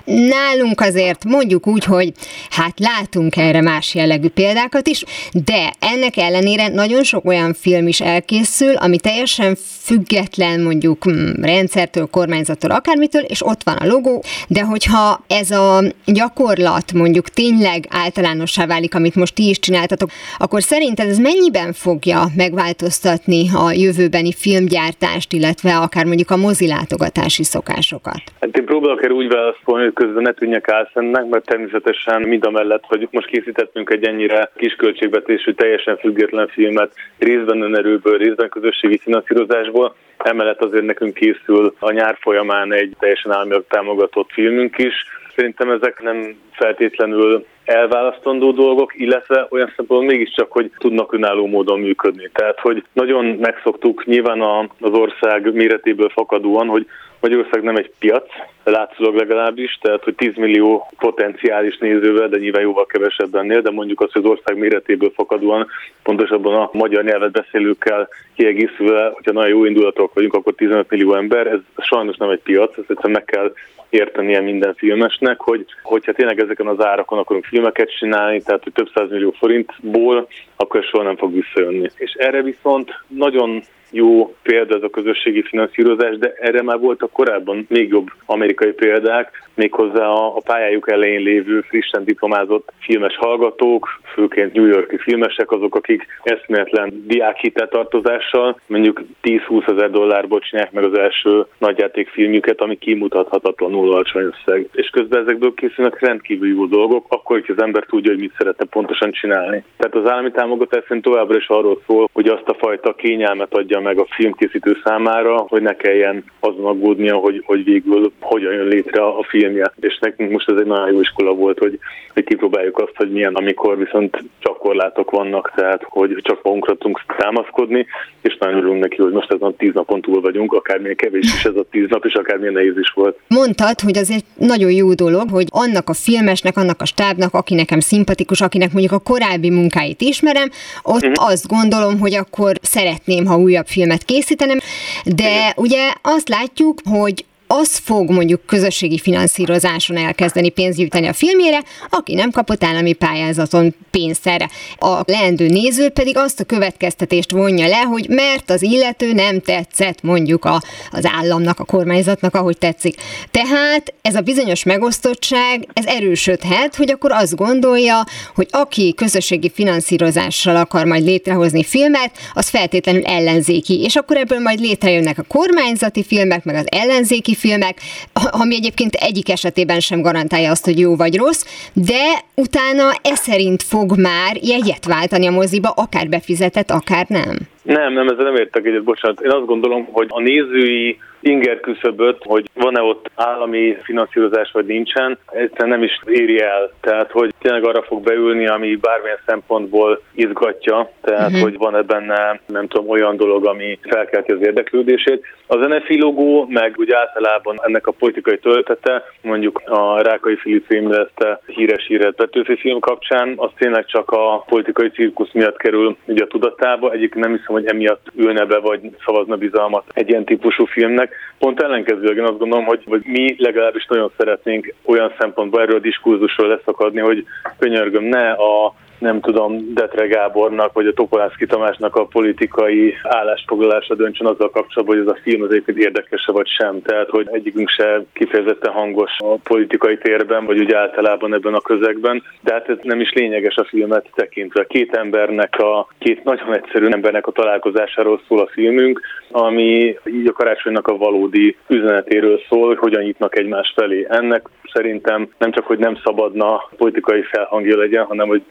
Nálunk 0.06 0.82
azért 0.82 1.24
mondjuk 1.24 1.68
úgy, 1.68 1.84
hogy 1.84 2.14
hát 2.50 2.80
látunk 2.80 3.38
erre 3.38 3.62
más 3.62 3.96
jellegű 3.96 4.28
példákat 4.28 4.88
is, 4.88 5.04
de 5.32 5.74
ennek 5.80 6.18
ellenére 6.18 6.68
nagyon 6.68 7.04
sok 7.04 7.26
olyan 7.26 7.54
film 7.54 7.88
is 7.88 8.02
elkészül, 8.02 8.76
ami 8.76 9.00
teljesen 9.00 9.58
független 9.84 10.62
mondjuk 10.62 11.10
mm, 11.10 11.42
rendszertől, 11.42 12.08
kormányzattól, 12.08 12.72
akármitől, 12.72 13.22
és 13.22 13.46
ott 13.46 13.64
van 13.64 13.76
a 13.76 13.86
logó, 13.86 14.24
de 14.48 14.62
hogyha 14.62 15.24
ez 15.28 15.52
a 15.52 15.84
gyakorlat 16.06 16.94
mondjuk 16.94 17.30
tényleg 17.30 17.86
általánossá 17.90 18.66
válik, 18.66 18.96
amit 18.96 19.16
most 19.16 19.36
ti 19.36 19.50
is 19.50 19.60
csináltatok, 19.60 20.10
akkor 20.38 20.64
szerinted 20.64 21.08
ez 21.08 21.18
mennyiben 21.18 21.74
fogja 21.74 22.26
megváltoztatni 22.36 23.50
a 23.54 23.72
jövőbeni 23.72 24.34
filmgyártást, 24.34 25.34
illetve 25.34 25.78
akár 25.78 26.06
mondjuk 26.06 26.32
a 26.32 26.38
mozilátogatási 26.38 27.44
szokásokat? 27.44 28.22
Hát 28.40 28.58
én 28.58 28.66
próbálok 28.66 29.02
erre 29.12 29.20
úgy 29.20 29.30
válaszolni, 29.30 29.84
hogy 29.84 29.94
közben 29.94 30.22
ne 30.22 30.32
tűnjek 30.32 30.70
álszennek, 30.70 31.26
mert 31.30 31.46
természetesen 31.46 32.22
mind 32.22 32.46
a 32.46 32.50
mellett, 32.50 32.84
hogy 32.88 33.08
most 33.12 33.28
készítettünk 33.28 33.90
egy 33.90 34.06
ennyire 34.06 34.52
kis 34.56 34.76
költségvetésű, 34.76 35.52
teljesen 35.54 35.98
független 35.98 36.48
filmet, 36.48 36.94
részben 37.18 37.62
önerőből, 37.62 38.18
részben 38.18 38.50
közösségi 38.50 38.98
finanszírozásból, 38.98 39.96
emellett 40.18 40.62
azért 40.62 40.86
nekünk 40.86 41.14
készül 41.14 41.76
a 41.80 41.92
nyár 41.92 42.18
folyamán 42.20 42.74
egy 42.74 42.96
teljesen 43.00 43.32
államilag 43.32 43.66
támogatott 43.68 44.32
filmünk 44.32 44.78
is, 44.78 44.94
Szerintem 45.36 45.72
ezek 45.72 46.02
nem 46.02 46.36
feltétlenül 46.52 47.46
elválasztandó 47.64 48.52
dolgok, 48.52 49.00
illetve 49.00 49.48
olyan 49.50 49.74
szempontból 49.76 50.04
mégiscsak, 50.04 50.52
hogy 50.52 50.72
tudnak 50.78 51.14
önálló 51.14 51.48
módon 51.48 51.80
működni. 51.80 52.30
Tehát, 52.34 52.60
hogy 52.60 52.84
nagyon 52.94 53.26
megszoktuk 53.26 54.06
nyilván 54.06 54.42
az 54.80 54.92
ország 54.92 55.54
méretéből 55.54 56.10
fakadóan, 56.10 56.68
hogy 56.68 56.88
Magyarország 57.22 57.64
nem 57.64 57.76
egy 57.76 57.92
piac, 58.00 58.26
látszólag 58.64 59.16
legalábbis, 59.16 59.78
tehát 59.82 60.04
hogy 60.04 60.16
10 60.16 60.36
millió 60.36 60.88
potenciális 60.98 61.78
nézővel, 61.78 62.28
de 62.28 62.38
nyilván 62.38 62.62
jóval 62.62 62.86
kevesebb 62.86 63.36
ennél, 63.36 63.62
de 63.62 63.72
mondjuk 63.72 64.02
azt, 64.02 64.12
hogy 64.12 64.24
az 64.24 64.30
ország 64.30 64.58
méretéből 64.58 65.12
fakadóan, 65.16 65.68
pontosabban 66.04 66.56
a 66.56 66.70
magyar 66.74 67.04
nyelvet 67.04 67.32
beszélőkkel 67.32 68.08
kiegészülve, 68.36 69.12
hogyha 69.14 69.32
nagyon 69.32 69.50
jó 69.50 69.66
indulatok 69.66 70.14
vagyunk, 70.14 70.34
akkor 70.34 70.54
15 70.54 70.90
millió 70.90 71.14
ember, 71.14 71.48
ez 71.48 71.60
sajnos 71.78 72.18
nem 72.18 72.30
egy 72.30 72.42
piac, 72.42 72.78
ezt 72.78 72.90
egyszerűen 72.90 73.12
meg 73.12 73.26
kell 73.26 73.54
értenie 73.90 74.40
minden 74.40 74.74
filmesnek, 74.74 75.40
hogy 75.40 75.66
hogyha 75.84 76.14
tényleg 76.14 76.40
ezeken 76.40 76.68
az 76.68 76.86
árakon 76.86 77.20
akarunk 77.20 77.46
filmeket 77.46 77.98
csinálni, 77.98 78.42
tehát 78.42 78.64
hogy 78.64 78.74
több 78.74 79.10
millió 79.10 79.32
forintból, 79.32 80.28
akkor 80.56 80.84
soha 80.84 81.04
nem 81.04 81.18
fog 81.18 81.34
visszajönni. 81.34 81.90
És 81.96 82.14
erre 82.14 82.42
viszont 82.42 82.92
nagyon 83.08 83.64
jó 83.92 84.36
példa 84.42 84.76
ez 84.76 84.84
a 84.84 84.90
közösségi 84.90 85.42
finanszírozás, 85.42 86.18
de 86.18 86.34
erre 86.40 86.62
már 86.62 86.80
voltak 86.80 87.12
korábban 87.12 87.66
még 87.70 87.90
jobb 87.90 88.08
amerikai 88.26 88.72
példák, 88.72 89.50
méghozzá 89.56 90.06
a, 90.06 90.36
a 90.36 90.42
pályájuk 90.46 90.92
elején 90.92 91.22
lévő 91.22 91.62
frissen 91.62 92.04
diplomázott 92.04 92.74
filmes 92.80 93.16
hallgatók, 93.18 93.88
főként 94.14 94.54
New 94.54 94.66
Yorki 94.66 94.98
filmesek, 94.98 95.52
azok, 95.52 95.76
akik 95.76 96.06
eszméletlen 96.24 97.04
diákhiteltartozással 97.08 98.60
mondjuk 98.68 99.02
10-20 99.24 99.72
ezer 99.72 99.90
dollárból 99.90 100.40
csinálják 100.40 100.74
meg 100.74 100.84
az 100.84 100.98
első 100.98 101.46
nagyjátékfilmjüket, 101.58 102.62
ami 102.62 102.78
kimutathatatlanul 102.78 103.92
alacsony 103.92 104.24
összeg. 104.24 104.70
És 104.74 104.90
közben 104.90 105.22
ezekből 105.22 105.54
készülnek 105.54 106.00
rendkívül 106.00 106.48
jó 106.48 106.66
dolgok, 106.66 107.06
akkor, 107.10 107.40
hogy 107.40 107.56
az 107.58 107.64
ember 107.64 107.84
tudja, 107.84 108.12
hogy 108.12 108.22
mit 108.22 108.36
szeretne 108.38 108.66
pontosan 108.66 109.12
csinálni. 109.12 109.64
Tehát 109.78 109.96
az 109.96 110.12
állami 110.12 110.32
támogatás 110.32 110.84
szerint 110.84 111.04
továbbra 111.04 111.38
is 111.38 111.48
arról 111.48 111.82
szól, 111.88 112.10
hogy 112.14 112.28
azt 112.28 112.48
a 112.48 112.54
fajta 112.54 112.94
kényelmet 112.94 113.54
adja 113.54 113.81
meg 113.82 113.98
a 113.98 114.08
filmkészítő 114.10 114.78
számára, 114.84 115.38
hogy 115.38 115.62
ne 115.62 115.76
kelljen 115.76 116.24
azon 116.40 116.66
aggódnia, 116.66 117.16
hogy, 117.16 117.42
hogy 117.46 117.64
végül 117.64 118.12
hogyan 118.20 118.54
jön 118.54 118.68
létre 118.68 119.02
a 119.04 119.26
filmje. 119.30 119.72
És 119.80 119.98
nekünk 120.00 120.32
most 120.32 120.50
ez 120.50 120.58
egy 120.58 120.66
nagyon 120.66 120.92
jó 120.92 121.00
iskola 121.00 121.34
volt, 121.34 121.60
hogy, 121.60 121.80
hogy 122.14 122.24
kipróbáljuk 122.24 122.78
azt, 122.78 122.96
hogy 122.96 123.12
milyen, 123.12 123.34
amikor 123.34 123.78
viszont 123.78 124.24
csak 124.40 124.58
korlátok 124.58 125.12
vannak, 125.12 125.52
tehát 125.56 125.84
hogy 125.84 126.20
csak 126.22 126.44
magunkra 126.44 126.76
tudunk 126.76 127.02
támaszkodni, 127.18 127.86
és 128.22 128.38
nagyon 128.40 128.58
örülünk 128.58 128.82
neki, 128.82 129.02
hogy 129.02 129.12
most 129.12 129.32
ezen 129.32 129.48
a 129.48 129.54
tíz 129.58 129.74
napon 129.74 130.02
túl 130.02 130.22
vagyunk, 130.22 130.54
akármilyen 130.54 130.96
kevés 130.96 131.34
is 131.36 131.46
ez 131.46 131.56
a 131.56 131.66
tíz 131.72 131.90
nap, 131.90 132.06
és 132.06 132.14
akármilyen 132.14 132.54
nehéz 132.54 132.78
is 132.78 132.92
volt. 132.96 133.20
Mondtad, 133.28 133.80
hogy 133.80 133.98
az 133.98 134.12
egy 134.12 134.24
nagyon 134.38 134.72
jó 134.72 134.94
dolog, 134.94 135.30
hogy 135.30 135.46
annak 135.50 135.90
a 135.90 135.94
filmesnek, 135.94 136.58
annak 136.58 136.82
a 136.82 136.86
stábnak, 136.86 137.34
aki 137.34 137.56
nekem 137.56 137.80
szimpatikus, 137.80 138.42
akinek 138.42 138.72
mondjuk 138.72 138.94
a 138.94 139.12
korábbi 139.12 139.50
munkáit 139.50 140.02
ismerem, 140.02 140.50
ott 140.84 141.06
uh-huh. 141.06 141.30
azt 141.30 141.48
gondolom, 141.48 142.00
hogy 142.00 142.14
akkor 142.14 142.54
szeretném, 142.62 143.26
ha 143.26 143.38
újabb 143.38 143.68
filmet 143.72 144.06
készítenem, 144.06 144.60
de 145.06 145.54
ugye 145.56 145.94
azt 146.02 146.30
látjuk, 146.30 146.82
hogy 146.90 147.26
az 147.54 147.78
fog 147.84 148.10
mondjuk 148.10 148.46
közösségi 148.46 149.00
finanszírozáson 149.00 149.98
elkezdeni 149.98 150.50
pénzt 150.50 150.78
gyűjteni 150.78 151.08
a 151.08 151.14
filmjére, 151.14 151.64
aki 151.90 152.14
nem 152.14 152.32
kapott 152.32 152.64
állami 152.64 152.94
pályázaton 152.94 153.76
pénzt 153.92 154.28
erre. 154.28 154.50
A 154.78 155.02
leendő 155.06 155.48
néző 155.48 155.90
pedig 155.90 156.18
azt 156.18 156.40
a 156.40 156.44
következtetést 156.44 157.32
vonja 157.32 157.68
le, 157.68 157.78
hogy 157.78 158.10
mert 158.10 158.50
az 158.50 158.62
illető 158.62 159.14
nem 159.14 159.40
tetszett 159.40 160.02
mondjuk 160.02 160.46
a, 160.46 160.62
az 160.92 161.06
államnak, 161.20 161.60
a 161.60 161.64
kormányzatnak, 161.64 162.36
ahogy 162.36 162.58
tetszik. 162.58 162.96
Tehát 163.32 163.94
ez 164.02 164.16
a 164.16 164.22
bizonyos 164.22 164.64
megosztottság, 164.64 165.68
ez 165.74 165.86
erősödhet, 165.86 166.76
hogy 166.76 166.92
akkor 166.92 167.12
azt 167.12 167.36
gondolja, 167.36 168.04
hogy 168.36 168.48
aki 168.52 168.94
közösségi 168.94 169.52
finanszírozással 169.54 170.56
akar 170.56 170.86
majd 170.86 171.04
létrehozni 171.04 171.64
filmet, 171.64 172.12
az 172.34 172.50
feltétlenül 172.50 173.06
ellenzéki, 173.06 173.82
és 173.82 173.96
akkor 173.96 174.18
ebből 174.18 174.40
majd 174.40 174.60
létrejönnek 174.60 175.18
a 175.18 175.24
kormányzati 175.28 176.04
filmek, 176.04 176.44
meg 176.44 176.56
az 176.56 176.66
ellenzéki 176.70 177.36
filmek, 177.42 177.80
ami 178.14 178.56
egyébként 178.56 178.94
egyik 178.94 179.30
esetében 179.30 179.80
sem 179.80 180.02
garantálja 180.02 180.52
azt, 180.52 180.66
hogy 180.66 180.80
jó 180.80 180.96
vagy 180.96 181.16
rossz, 181.16 181.44
de 181.74 182.24
utána 182.36 182.92
e 183.02 183.16
szerint 183.16 183.64
fog 183.64 184.00
már 184.00 184.38
jegyet 184.42 184.86
váltani 184.86 185.28
a 185.28 185.32
moziba, 185.32 185.70
akár 185.70 186.10
befizetett, 186.10 186.72
akár 186.72 187.06
nem. 187.10 187.38
Nem, 187.64 187.94
nem, 187.94 188.08
ezzel 188.08 188.24
nem 188.24 188.36
értek 188.36 188.66
egyet, 188.66 188.84
bocsánat. 188.84 189.22
Én 189.22 189.32
azt 189.32 189.46
gondolom, 189.46 189.86
hogy 189.92 190.08
a 190.10 190.22
nézői 190.22 190.98
inger 191.22 191.60
küszöböt, 191.60 192.18
hogy 192.24 192.50
van-e 192.54 192.82
ott 192.82 193.10
állami 193.16 193.78
finanszírozás, 193.84 194.52
vagy 194.52 194.66
nincsen, 194.66 195.18
egyszerűen 195.32 195.70
nem 195.70 195.84
is 195.84 196.00
éri 196.06 196.42
el. 196.42 196.72
Tehát, 196.82 197.12
hogy 197.12 197.34
tényleg 197.40 197.66
arra 197.66 197.84
fog 197.84 198.04
beülni, 198.04 198.48
ami 198.48 198.76
bármilyen 198.76 199.20
szempontból 199.26 200.02
izgatja, 200.14 200.92
tehát, 201.02 201.28
uh-huh. 201.28 201.42
hogy 201.42 201.58
van-e 201.58 201.82
benne, 201.82 202.40
nem 202.46 202.68
tudom, 202.68 202.90
olyan 202.90 203.18
dolog, 203.18 203.46
ami 203.46 203.80
felkelti 203.82 204.32
az 204.32 204.42
érdeklődését. 204.42 205.26
Az 205.48 205.68
NFI 205.68 206.00
logó, 206.00 206.46
meg 206.50 206.76
úgy 206.78 206.92
általában 206.92 207.60
ennek 207.62 207.88
a 207.88 207.92
politikai 207.92 208.40
töltete, 208.40 209.04
mondjuk 209.22 209.62
a 209.66 210.02
Rákai 210.02 210.36
Filip 210.36 210.66
filmleszte 210.66 211.42
híres 211.46 211.86
híret 211.88 212.16
Petőfi 212.16 212.56
film 212.56 212.80
kapcsán, 212.80 213.34
az 213.36 213.50
tényleg 213.58 213.86
csak 213.86 214.12
a 214.12 214.44
politikai 214.48 214.90
cirkusz 214.90 215.32
miatt 215.34 215.58
kerül 215.58 215.98
ugye 216.06 216.24
a 216.24 216.28
tudatába. 216.28 216.92
Egyik 216.92 217.16
nem 217.16 217.34
hiszem, 217.52 217.64
hogy 217.64 217.76
emiatt 217.76 218.08
ülne 218.16 218.46
be, 218.46 218.60
vagy 218.60 218.80
szavazna 219.06 219.36
bizalmat 219.36 219.84
egy 219.94 220.10
ilyen 220.10 220.26
típusú 220.26 220.66
filmnek. 220.66 221.16
Pont 221.40 221.62
ellenkezőleg 221.62 222.18
én 222.18 222.24
azt 222.24 222.38
gondolom, 222.38 222.66
hogy, 222.66 222.84
hogy 222.86 223.02
mi 223.06 223.36
legalábbis 223.38 223.86
nagyon 223.86 224.12
szeretnénk 224.18 224.74
olyan 224.86 225.14
szempontból 225.20 225.62
erről 225.62 225.76
a 225.76 225.80
diskurzusról 225.80 226.48
leszakadni, 226.48 227.00
hogy 227.00 227.26
könyörgöm, 227.58 228.04
ne 228.04 228.32
a 228.32 228.74
nem 229.02 229.20
tudom, 229.20 229.74
Detre 229.74 230.08
Gábornak 230.08 230.74
vagy 230.74 230.88
a 230.88 230.94
Topolászki 230.94 231.46
Tamásnak 231.46 231.96
a 231.96 232.06
politikai 232.06 232.94
állásfoglalása 233.04 233.96
döntsön 233.96 234.28
azzal 234.28 234.50
kapcsolatban, 234.50 234.98
hogy 234.98 235.08
ez 235.08 235.14
a 235.14 235.22
film 235.24 235.42
az 235.42 235.50
egyébként 235.50 235.78
érdekese 235.78 236.32
vagy 236.32 236.48
sem. 236.48 236.82
Tehát, 236.82 237.10
hogy 237.10 237.28
egyikünk 237.32 237.70
se 237.70 238.04
kifejezetten 238.14 238.72
hangos 238.72 239.12
a 239.18 239.36
politikai 239.44 239.98
térben, 239.98 240.46
vagy 240.46 240.60
úgy 240.60 240.74
általában 240.74 241.34
ebben 241.34 241.54
a 241.54 241.62
közegben, 241.62 242.24
de 242.42 242.54
hát 242.54 242.70
ez 242.70 242.78
nem 242.82 243.00
is 243.00 243.14
lényeges 243.14 243.56
a 243.56 243.64
filmet 243.64 244.10
tekintve. 244.16 244.66
Két 244.66 244.96
embernek, 244.96 245.60
a 245.60 245.88
két 245.98 246.24
nagyon 246.24 246.54
egyszerű 246.54 246.86
embernek 246.86 247.28
a 247.28 247.32
találkozásáról 247.32 248.22
szól 248.28 248.40
a 248.40 248.50
filmünk, 248.52 249.02
ami 249.32 249.98
így 250.06 250.28
a 250.28 250.32
karácsonynak 250.32 250.88
a 250.88 250.98
valódi 250.98 251.56
üzenetéről 251.68 252.40
szól, 252.50 252.68
hogy 252.68 252.78
hogyan 252.78 253.04
nyitnak 253.04 253.38
egymás 253.38 253.74
felé. 253.76 254.08
Ennek 254.10 254.50
szerintem 254.74 255.30
nem 255.38 255.52
csak, 255.52 255.66
hogy 255.66 255.80
nem 255.80 255.98
szabadna 256.04 256.70
politikai 256.78 257.22
felhangja 257.22 257.78
legyen, 257.78 258.06
hanem 258.06 258.28
hogy 258.28 258.42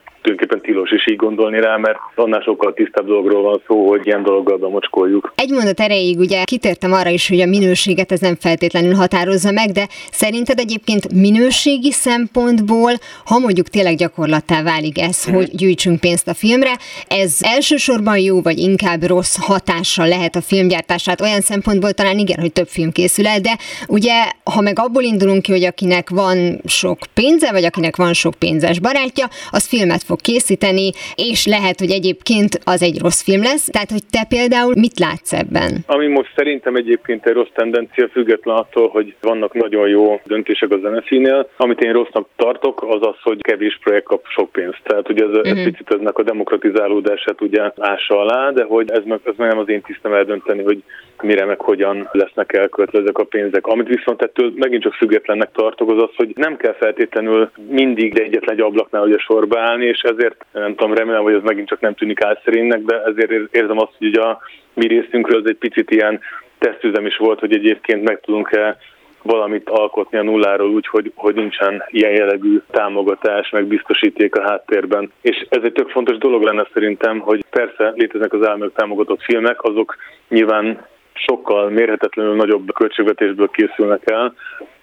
tulajdonképpen 0.40 0.60
tilos 0.60 0.90
is 0.90 1.12
így 1.12 1.16
gondolni 1.16 1.60
rá, 1.60 1.76
mert 1.76 1.98
annál 2.14 2.40
sokkal 2.40 2.72
tisztább 2.72 3.06
dologról 3.06 3.42
van 3.42 3.62
szó, 3.66 3.88
hogy 3.88 4.06
ilyen 4.06 4.22
dologgal 4.22 4.56
bemocskoljuk. 4.56 5.32
Egy 5.34 5.50
mondat 5.50 5.80
erejéig 5.80 6.18
ugye 6.18 6.44
kitértem 6.44 6.92
arra 6.92 7.10
is, 7.10 7.28
hogy 7.28 7.40
a 7.40 7.46
minőséget 7.46 8.12
ez 8.12 8.20
nem 8.20 8.34
feltétlenül 8.40 8.94
határozza 8.94 9.50
meg, 9.50 9.70
de 9.70 9.88
szerinted 10.10 10.58
egyébként 10.58 11.12
minőségi 11.12 11.92
szempontból, 11.92 12.92
ha 13.24 13.38
mondjuk 13.38 13.66
tényleg 13.66 13.94
gyakorlattá 13.94 14.62
válik 14.62 15.00
ez, 15.00 15.24
hmm. 15.24 15.34
hogy 15.34 15.50
gyűjtsünk 15.56 16.00
pénzt 16.00 16.28
a 16.28 16.34
filmre, 16.34 16.72
ez 17.08 17.38
elsősorban 17.40 18.18
jó 18.18 18.42
vagy 18.42 18.58
inkább 18.58 19.02
rossz 19.02 19.36
hatással 19.46 20.08
lehet 20.08 20.36
a 20.36 20.40
filmgyártását, 20.40 21.20
olyan 21.20 21.40
szempontból 21.40 21.92
talán 21.92 22.18
igen, 22.18 22.40
hogy 22.40 22.52
több 22.52 22.68
film 22.68 22.92
készül 22.92 23.26
el, 23.26 23.40
de 23.40 23.58
ugye, 23.88 24.14
ha 24.44 24.60
meg 24.60 24.78
abból 24.78 25.02
indulunk 25.02 25.42
ki, 25.42 25.52
hogy 25.52 25.64
akinek 25.64 26.10
van 26.10 26.60
sok 26.64 26.98
pénze, 27.14 27.52
vagy 27.52 27.64
akinek 27.64 27.96
van 27.96 28.12
sok 28.12 28.34
pénzes 28.38 28.78
barátja, 28.78 29.28
az 29.50 29.66
filmet 29.66 30.02
fog 30.02 30.20
készíteni, 30.30 30.88
és 31.30 31.46
lehet, 31.46 31.78
hogy 31.78 31.90
egyébként 31.90 32.50
az 32.64 32.82
egy 32.82 32.98
rossz 33.04 33.22
film 33.22 33.42
lesz. 33.42 33.66
Tehát, 33.74 33.90
hogy 33.90 34.06
te 34.10 34.22
például 34.34 34.74
mit 34.84 34.98
látsz 35.04 35.32
ebben? 35.42 35.72
Ami 35.86 36.06
most 36.06 36.32
szerintem 36.36 36.74
egyébként 36.76 37.26
egy 37.26 37.32
rossz 37.32 37.54
tendencia, 37.54 38.08
független 38.08 38.56
attól, 38.56 38.88
hogy 38.88 39.14
vannak 39.20 39.52
nagyon 39.54 39.88
jó 39.88 40.20
döntések 40.24 40.70
a 40.72 40.78
zeneszínél. 40.82 41.48
Amit 41.56 41.80
én 41.80 41.92
rossznak 41.92 42.26
tartok, 42.36 42.82
az 42.94 43.02
az, 43.10 43.18
hogy 43.22 43.40
kevés 43.42 43.78
projekt 43.82 44.06
kap 44.06 44.22
sok 44.28 44.52
pénzt. 44.52 44.80
Tehát 44.82 45.08
ugye 45.08 45.24
ez, 45.24 45.36
uh-huh. 45.36 45.58
ez 45.58 45.64
picit 45.64 45.94
eznek 45.96 46.18
a 46.18 46.22
demokratizálódását 46.22 47.40
ugye 47.40 47.72
ássa 47.76 48.20
alá, 48.20 48.50
de 48.50 48.64
hogy 48.64 48.90
ez 48.90 49.04
meg, 49.04 49.20
ez 49.24 49.34
meg 49.36 49.48
nem 49.48 49.58
az 49.58 49.68
én 49.68 49.82
tisztem 49.82 50.12
eldönteni, 50.12 50.62
hogy 50.62 50.82
mire 51.22 51.44
meg 51.44 51.60
hogyan 51.60 52.08
lesznek 52.12 52.52
elköltve 52.52 52.98
ezek 52.98 53.18
a 53.18 53.24
pénzek. 53.24 53.66
Amit 53.66 53.88
viszont 53.88 54.22
ettől 54.22 54.52
megint 54.54 54.82
csak 54.82 54.94
függetlennek 54.94 55.50
tartok, 55.52 55.90
az 55.90 56.02
az, 56.02 56.10
hogy 56.16 56.32
nem 56.34 56.56
kell 56.56 56.74
feltétlenül 56.74 57.50
mindig 57.68 58.18
egyetlen 58.18 58.54
egy 58.54 58.60
ablaknál 58.60 59.02
ugye 59.02 59.18
sorba 59.18 59.60
állni, 59.60 59.84
és 59.84 60.00
ezért 60.20 60.44
nem 60.52 60.74
tudom, 60.74 60.94
remélem, 60.94 61.22
hogy 61.22 61.34
ez 61.34 61.42
megint 61.42 61.68
csak 61.68 61.80
nem 61.80 61.94
tűnik 61.94 62.24
átszerénynek, 62.24 62.80
de 62.82 63.02
ezért 63.02 63.54
érzem 63.54 63.78
azt, 63.78 63.94
hogy 63.98 64.14
a 64.14 64.40
mi 64.74 64.86
részünkről 64.86 65.40
ez 65.40 65.50
egy 65.50 65.56
picit 65.56 65.90
ilyen 65.90 66.20
tesztüzem 66.58 67.06
is 67.06 67.16
volt, 67.16 67.40
hogy 67.40 67.52
egyébként 67.52 68.02
meg 68.02 68.20
tudunk-e 68.20 68.76
valamit 69.22 69.68
alkotni 69.68 70.18
a 70.18 70.22
nulláról 70.22 70.70
úgy, 70.70 70.86
hogy, 70.86 71.12
hogy 71.14 71.34
nincsen 71.34 71.84
ilyen 71.86 72.12
jellegű 72.12 72.60
támogatás, 72.70 73.50
meg 73.50 73.64
biztosíték 73.64 74.34
a 74.34 74.42
háttérben. 74.42 75.12
És 75.20 75.46
ez 75.48 75.62
egy 75.62 75.72
tök 75.72 75.88
fontos 75.88 76.18
dolog 76.18 76.42
lenne 76.42 76.66
szerintem, 76.72 77.18
hogy 77.18 77.44
persze 77.50 77.92
léteznek 77.94 78.32
az 78.32 78.46
államok 78.46 78.72
támogatott 78.74 79.22
filmek, 79.22 79.62
azok 79.62 79.96
nyilván 80.28 80.86
sokkal 81.12 81.70
mérhetetlenül 81.70 82.34
nagyobb 82.34 82.72
költségvetésből 82.72 83.48
készülnek 83.48 84.10
el, 84.10 84.34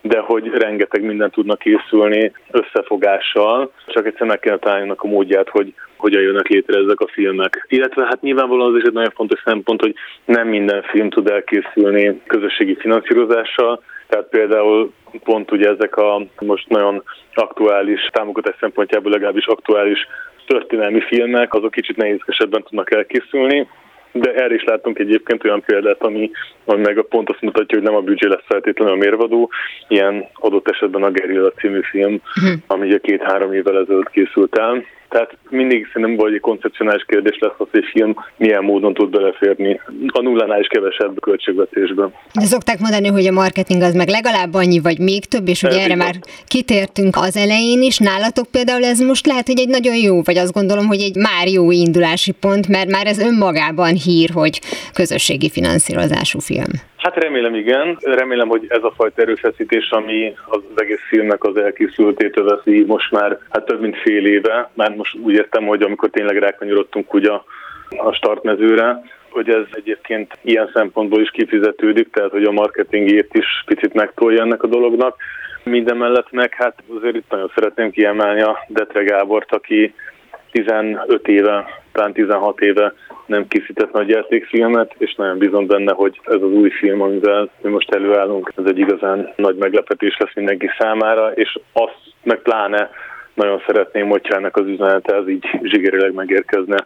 de 0.08 0.20
hogy 0.20 0.48
rengeteg 0.48 1.04
minden 1.04 1.32
tudnak 1.32 1.60
készülni 1.60 2.32
összefogással, 2.52 3.72
csak 3.88 4.06
egyszer 4.06 4.28
meg 4.28 4.40
kell 4.40 4.58
találni 4.58 4.94
a 4.96 5.08
módját, 5.08 5.50
hogy 5.50 5.74
hogyan 5.98 6.22
jönnek 6.22 6.48
létre 6.48 6.80
ezek 6.80 7.00
a 7.00 7.08
filmek. 7.08 7.66
Illetve 7.70 8.06
hát 8.06 8.22
nyilvánvalóan 8.22 8.74
az 8.74 8.78
is 8.78 8.84
egy 8.84 8.94
nagyon 8.94 9.14
fontos 9.16 9.42
szempont, 9.46 9.82
hogy 9.82 9.96
nem 10.26 10.48
minden 10.48 10.82
film 10.82 11.10
tud 11.10 11.30
elkészülni 11.30 12.22
közösségi 12.28 12.76
finanszírozással, 12.76 13.84
tehát 14.08 14.30
például 14.30 14.94
pont 15.24 15.52
ugye 15.52 15.70
ezek 15.70 15.98
a 15.98 16.26
most 16.40 16.70
nagyon 16.70 17.04
aktuális, 17.34 18.10
támogatás 18.12 18.56
szempontjából 18.60 19.12
legalábbis 19.12 19.46
aktuális 19.46 20.08
történelmi 20.48 21.02
filmek, 21.02 21.54
azok 21.54 21.72
kicsit 21.72 21.98
nehézkesebben 21.98 22.64
tudnak 22.64 22.92
elkészülni, 22.92 23.68
de 24.12 24.34
erre 24.34 24.54
is 24.54 24.64
láttunk 24.64 25.00
egyébként 25.00 25.44
olyan 25.44 25.64
példát, 25.66 26.02
ami, 26.04 26.32
ami 26.66 26.82
meg 26.82 26.98
a 26.98 27.04
pont 27.04 27.30
azt 27.30 27.42
mutatja, 27.42 27.78
hogy 27.78 27.88
nem 27.88 27.96
a 27.96 28.02
büdzsé 28.02 28.28
lesz 28.28 28.46
feltétlenül 28.46 28.94
a 28.94 28.98
mérvadó. 28.98 29.50
Ilyen 29.88 30.26
adott 30.34 30.70
esetben 30.70 31.04
a 31.04 31.12
Gerilla 31.12 31.52
című 31.52 31.82
film, 31.82 32.22
hm. 32.34 32.54
ami 32.68 32.88
ugye 32.88 32.98
két-három 32.98 33.54
évvel 33.54 33.80
ezelőtt 33.80 34.10
készült 34.10 34.58
el, 34.58 34.84
tehát 35.10 35.38
mindig 35.50 35.88
szerintem 35.94 36.16
vagy 36.16 36.34
egy 36.34 36.40
koncepcionális 36.40 37.04
kérdés 37.08 37.38
lesz 37.40 37.52
az, 37.58 37.68
hogy 37.72 37.86
film 37.92 38.16
milyen 38.38 38.64
módon 38.64 38.94
tud 38.94 39.10
beleférni 39.10 39.80
a 40.08 40.22
nullánál 40.22 40.60
is 40.60 40.68
kevesebb 40.68 41.20
költségvetésben. 41.20 42.14
De 42.34 42.46
szokták 42.46 42.80
mondani, 42.80 43.08
hogy 43.08 43.28
a 43.28 43.32
marketing 43.32 43.82
az 43.82 43.94
meg 43.94 44.08
legalább 44.08 44.54
annyi, 44.54 44.80
vagy 44.80 45.00
még 45.00 45.26
több, 45.26 45.48
és 45.48 45.64
ugye 45.64 45.82
erre 45.84 45.96
már 45.96 46.16
kitértünk 46.48 47.16
az 47.16 47.38
elején 47.38 47.82
is. 47.82 47.98
Nálatok 47.98 48.48
például 48.52 48.84
ez 48.84 49.00
most 49.00 49.26
lehet, 49.26 49.48
hogy 49.48 49.60
egy 49.60 49.70
nagyon 49.70 49.96
jó, 49.96 50.22
vagy 50.24 50.38
azt 50.38 50.54
gondolom, 50.54 50.86
hogy 50.86 51.02
egy 51.02 51.16
már 51.16 51.48
jó 51.48 51.72
indulási 51.72 52.32
pont, 52.32 52.68
mert 52.68 52.90
már 52.90 53.08
ez 53.08 53.20
önmagában 53.20 53.94
hír, 53.94 54.30
hogy 54.34 54.62
közösségi 54.94 55.50
finanszírozású 55.50 56.40
film. 56.40 56.72
Hát 56.98 57.16
remélem 57.16 57.56
igen. 57.56 57.98
Remélem, 58.02 58.48
hogy 58.48 58.66
ez 58.70 58.84
a 58.84 58.94
fajta 58.96 59.22
erőfeszítés, 59.22 59.90
ami 59.90 60.34
az 60.46 60.62
egész 60.76 61.02
filmnek 61.08 61.44
az 61.44 61.58
elkészültét 61.58 62.36
veszi 62.36 62.84
most 62.88 63.12
már 63.12 63.40
hát 63.50 63.66
több 63.66 63.82
mint 63.82 63.98
fél 63.98 64.26
éve. 64.26 64.70
Már 64.74 64.96
most 64.96 65.16
úgy 65.16 65.34
értem, 65.34 65.66
hogy 65.66 65.82
amikor 65.82 66.10
tényleg 66.10 66.38
rákanyarodtunk 66.38 67.14
ugye 67.14 67.32
a, 67.32 68.12
startmezőre, 68.12 69.02
hogy 69.30 69.50
ez 69.50 69.64
egyébként 69.72 70.38
ilyen 70.42 70.70
szempontból 70.74 71.22
is 71.22 71.30
kifizetődik, 71.30 72.10
tehát 72.10 72.32
hogy 72.32 72.44
a 72.44 72.52
marketingért 72.52 73.34
is 73.34 73.64
picit 73.66 73.94
megtolja 73.94 74.42
ennek 74.42 74.64
a 74.64 74.68
dolognak. 74.68 75.16
Minden 75.64 75.98
mellett 75.98 76.32
meg 76.32 76.54
hát 76.54 76.84
azért 76.98 77.16
itt 77.16 77.30
nagyon 77.30 77.52
szeretném 77.56 77.92
kiemelni 77.92 78.42
a 78.42 78.66
Detre 78.68 79.04
Gábort, 79.04 79.52
aki 79.54 79.94
15 80.52 81.28
éve, 81.28 81.66
talán 81.98 82.14
16 82.14 82.60
éve 82.60 82.94
nem 83.26 83.48
készített 83.48 83.92
nagy 83.92 84.10
játékfilmet, 84.10 84.96
és 84.98 85.16
nagyon 85.16 85.38
bízom 85.38 85.68
benne, 85.68 85.94
hogy 85.94 86.20
ez 86.24 86.42
az 86.42 86.52
új 86.52 86.70
film, 86.70 87.02
amivel 87.02 87.50
mi 87.62 87.70
most 87.70 87.94
előállunk, 87.94 88.54
ez 88.56 88.66
egy 88.68 88.78
igazán 88.78 89.34
nagy 89.36 89.56
meglepetés 89.56 90.18
lesz 90.18 90.36
mindenki 90.36 90.70
számára, 90.80 91.32
és 91.32 91.60
azt 91.74 92.00
meg 92.24 92.42
pláne 92.42 92.90
nagyon 93.34 93.64
szeretném, 93.66 94.10
hogyha 94.10 94.36
ennek 94.36 94.58
az 94.58 94.68
üzenete 94.68 95.16
az 95.16 95.30
így 95.30 95.60
zsigerileg 95.64 96.14
megérkezne 96.14 96.86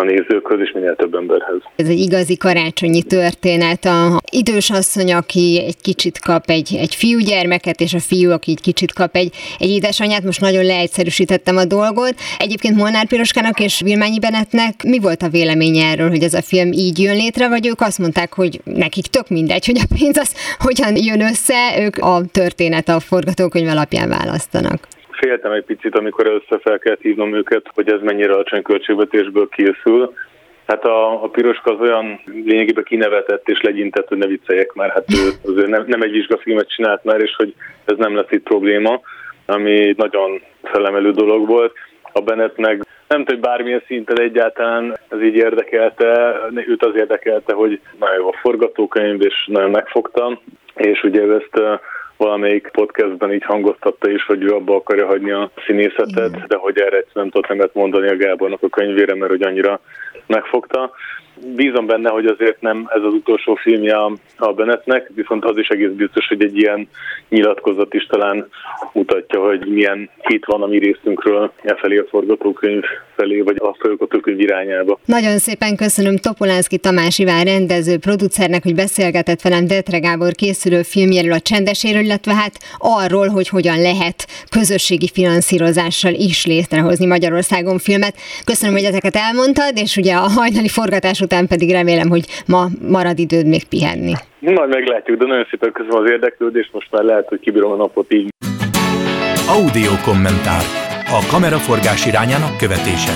a 0.00 0.04
nézőkhöz 0.04 0.60
és 0.60 0.72
minél 0.72 0.96
több 0.96 1.14
emberhez. 1.14 1.60
Ez 1.76 1.88
egy 1.88 1.98
igazi 1.98 2.36
karácsonyi 2.36 3.02
történet. 3.02 3.84
A 3.84 4.20
idős 4.30 4.70
asszony, 4.70 5.12
aki 5.12 5.62
egy 5.66 5.76
kicsit 5.80 6.18
kap 6.18 6.50
egy, 6.50 6.76
egy 6.80 6.94
fiúgyermeket, 6.94 7.80
és 7.80 7.94
a 7.94 7.98
fiú, 7.98 8.30
aki 8.30 8.50
egy 8.50 8.60
kicsit 8.60 8.92
kap 8.92 9.16
egy, 9.16 9.34
egy 9.58 9.68
édesanyát, 9.68 10.22
most 10.22 10.40
nagyon 10.40 10.64
leegyszerűsítettem 10.64 11.56
a 11.56 11.64
dolgot. 11.64 12.14
Egyébként 12.38 12.76
Molnár 12.76 13.06
Piroskának 13.06 13.60
és 13.60 13.80
Vilmányi 13.80 14.18
Benetnek 14.18 14.82
mi 14.82 14.98
volt 14.98 15.22
a 15.22 15.28
véleménye 15.28 15.86
erről, 15.86 16.08
hogy 16.08 16.22
ez 16.22 16.34
a 16.34 16.42
film 16.42 16.72
így 16.72 16.98
jön 16.98 17.16
létre, 17.16 17.48
vagy 17.48 17.66
ők 17.66 17.80
azt 17.80 17.98
mondták, 17.98 18.32
hogy 18.32 18.60
nekik 18.64 19.06
tök 19.06 19.28
mindegy, 19.28 19.66
hogy 19.66 19.78
a 19.78 19.94
pénz 19.98 20.16
az 20.16 20.34
hogyan 20.58 20.96
jön 20.96 21.20
össze, 21.20 21.80
ők 21.80 21.96
a 21.96 22.22
történet 22.32 22.88
a 22.88 23.00
forgatókönyv 23.00 23.68
alapján 23.68 24.08
választanak 24.08 24.88
féltem 25.20 25.52
egy 25.52 25.64
picit, 25.64 25.96
amikor 25.96 26.26
először 26.26 26.60
fel 26.62 26.78
kellett 26.78 27.00
hívnom 27.00 27.34
őket, 27.34 27.70
hogy 27.74 27.88
ez 27.92 28.00
mennyire 28.02 28.32
alacsony 28.32 28.62
költségvetésből 28.62 29.48
készül. 29.48 30.12
Hát 30.66 30.84
a, 30.84 31.22
a 31.22 31.28
piroska 31.28 31.74
az 31.74 31.80
olyan 31.80 32.20
lényegében 32.44 32.84
kinevetett 32.84 33.48
és 33.48 33.60
legyintett, 33.60 34.08
hogy 34.08 34.18
ne 34.18 34.26
vicceljek 34.26 34.72
már, 34.72 34.90
hát 34.90 35.04
ő 35.08 35.50
azért 35.50 35.68
nem, 35.68 35.84
nem 35.86 36.02
egy 36.02 36.10
vizsgafilmet 36.10 36.68
csinált 36.68 37.04
már, 37.04 37.20
és 37.20 37.34
hogy 37.36 37.54
ez 37.84 37.96
nem 37.96 38.14
lesz 38.14 38.30
itt 38.30 38.42
probléma, 38.42 39.00
ami 39.46 39.94
nagyon 39.96 40.42
felemelő 40.62 41.10
dolog 41.10 41.46
volt. 41.46 41.72
A 42.12 42.20
Bennett 42.20 42.56
meg 42.56 42.86
nem 43.08 43.24
tudom, 43.24 43.40
hogy 43.40 43.50
bármilyen 43.50 43.82
szinten 43.86 44.20
egyáltalán 44.20 44.98
ez 45.08 45.22
így 45.22 45.34
érdekelte, 45.34 46.40
őt 46.54 46.84
az 46.84 46.94
érdekelte, 46.96 47.52
hogy 47.52 47.80
nagyon 47.98 48.16
jó 48.16 48.28
a 48.28 48.38
forgatókönyv, 48.40 49.22
és 49.22 49.34
nagyon 49.46 49.70
megfogtam, 49.70 50.38
és 50.74 51.02
ugye 51.02 51.22
ezt 51.22 51.80
valamelyik 52.18 52.68
podcastben 52.72 53.32
így 53.32 53.44
hangoztatta 53.44 54.10
is, 54.10 54.24
hogy 54.24 54.42
ő 54.42 54.48
abba 54.48 54.74
akarja 54.74 55.06
hagyni 55.06 55.30
a 55.30 55.50
színészetet, 55.66 56.28
Igen. 56.28 56.44
de 56.48 56.56
hogy 56.56 56.80
erre 56.80 57.04
nem 57.12 57.30
tudott 57.30 57.48
nemet 57.48 57.74
mondani 57.74 58.08
a 58.08 58.16
Gábornak 58.16 58.62
a 58.62 58.68
könyvére, 58.68 59.14
mert 59.14 59.30
hogy 59.30 59.42
annyira 59.42 59.80
megfogta. 60.26 60.90
Bízom 61.56 61.86
benne, 61.86 62.10
hogy 62.10 62.26
azért 62.26 62.60
nem 62.60 62.88
ez 62.94 63.02
az 63.02 63.12
utolsó 63.12 63.54
filmje 63.54 63.96
a 64.36 64.52
Bennettnek, 64.52 65.10
viszont 65.14 65.44
az 65.44 65.58
is 65.58 65.68
egész 65.68 65.90
biztos, 65.90 66.26
hogy 66.26 66.42
egy 66.42 66.56
ilyen 66.56 66.88
nyilatkozat 67.28 67.94
is 67.94 68.06
talán 68.06 68.48
mutatja, 68.92 69.40
hogy 69.40 69.66
milyen 69.66 70.10
hit 70.22 70.44
van 70.44 70.62
a 70.62 70.66
mi 70.66 70.78
részünkről 70.78 71.52
e 71.62 71.74
felé 71.74 71.98
a 71.98 72.04
forgatókönyv 72.08 72.82
felé, 73.16 73.40
vagy 73.40 73.56
a 73.58 73.76
forgatókönyv 73.78 74.40
irányába. 74.40 74.98
Nagyon 75.04 75.38
szépen 75.38 75.76
köszönöm 75.76 76.16
Topolánszki 76.16 76.78
Tamás 76.78 77.18
Iván 77.18 77.44
rendező 77.44 77.98
producernek, 77.98 78.62
hogy 78.62 78.74
beszélgetett 78.74 79.42
velem 79.42 79.66
Detre 79.66 79.98
Gábor 79.98 80.32
készülő 80.32 80.82
filmjéről 80.82 81.32
a 81.32 81.40
csendeséről, 81.40 82.02
illetve 82.02 82.34
hát 82.34 82.52
arról, 82.78 83.28
hogy 83.28 83.48
hogyan 83.48 83.80
lehet 83.80 84.26
közösségi 84.50 85.08
finanszírozással 85.12 86.12
is 86.12 86.46
létrehozni 86.46 87.06
Magyarországon 87.06 87.78
filmet. 87.78 88.14
Köszönöm, 88.44 88.74
hogy 88.74 88.84
ezeket 88.84 89.16
elmondtad, 89.16 89.76
és 89.76 89.96
ugye 89.96 90.14
a 90.14 90.28
hajnali 90.28 90.68
forgatás 90.68 91.20
után 91.28 91.46
pedig 91.46 91.70
remélem, 91.70 92.08
hogy 92.08 92.24
ma 92.46 92.66
marad 92.88 93.18
időd 93.18 93.46
még 93.46 93.64
pihenni. 93.68 94.12
Majd 94.40 94.68
meglátjuk, 94.68 95.18
de 95.18 95.26
nagyon 95.26 95.46
szépen 95.50 95.72
köszönöm 95.72 95.98
az 96.02 96.10
érdeklődést, 96.10 96.72
most 96.72 96.88
már 96.90 97.02
lehet, 97.02 97.28
hogy 97.28 97.40
kibírom 97.40 97.70
a 97.72 97.76
napot 97.76 98.12
így. 98.12 98.28
Audio 99.48 99.92
kommentár. 100.04 100.62
A 101.18 101.26
kameraforgás 101.30 102.06
irányának 102.06 102.56
követése. 102.56 103.12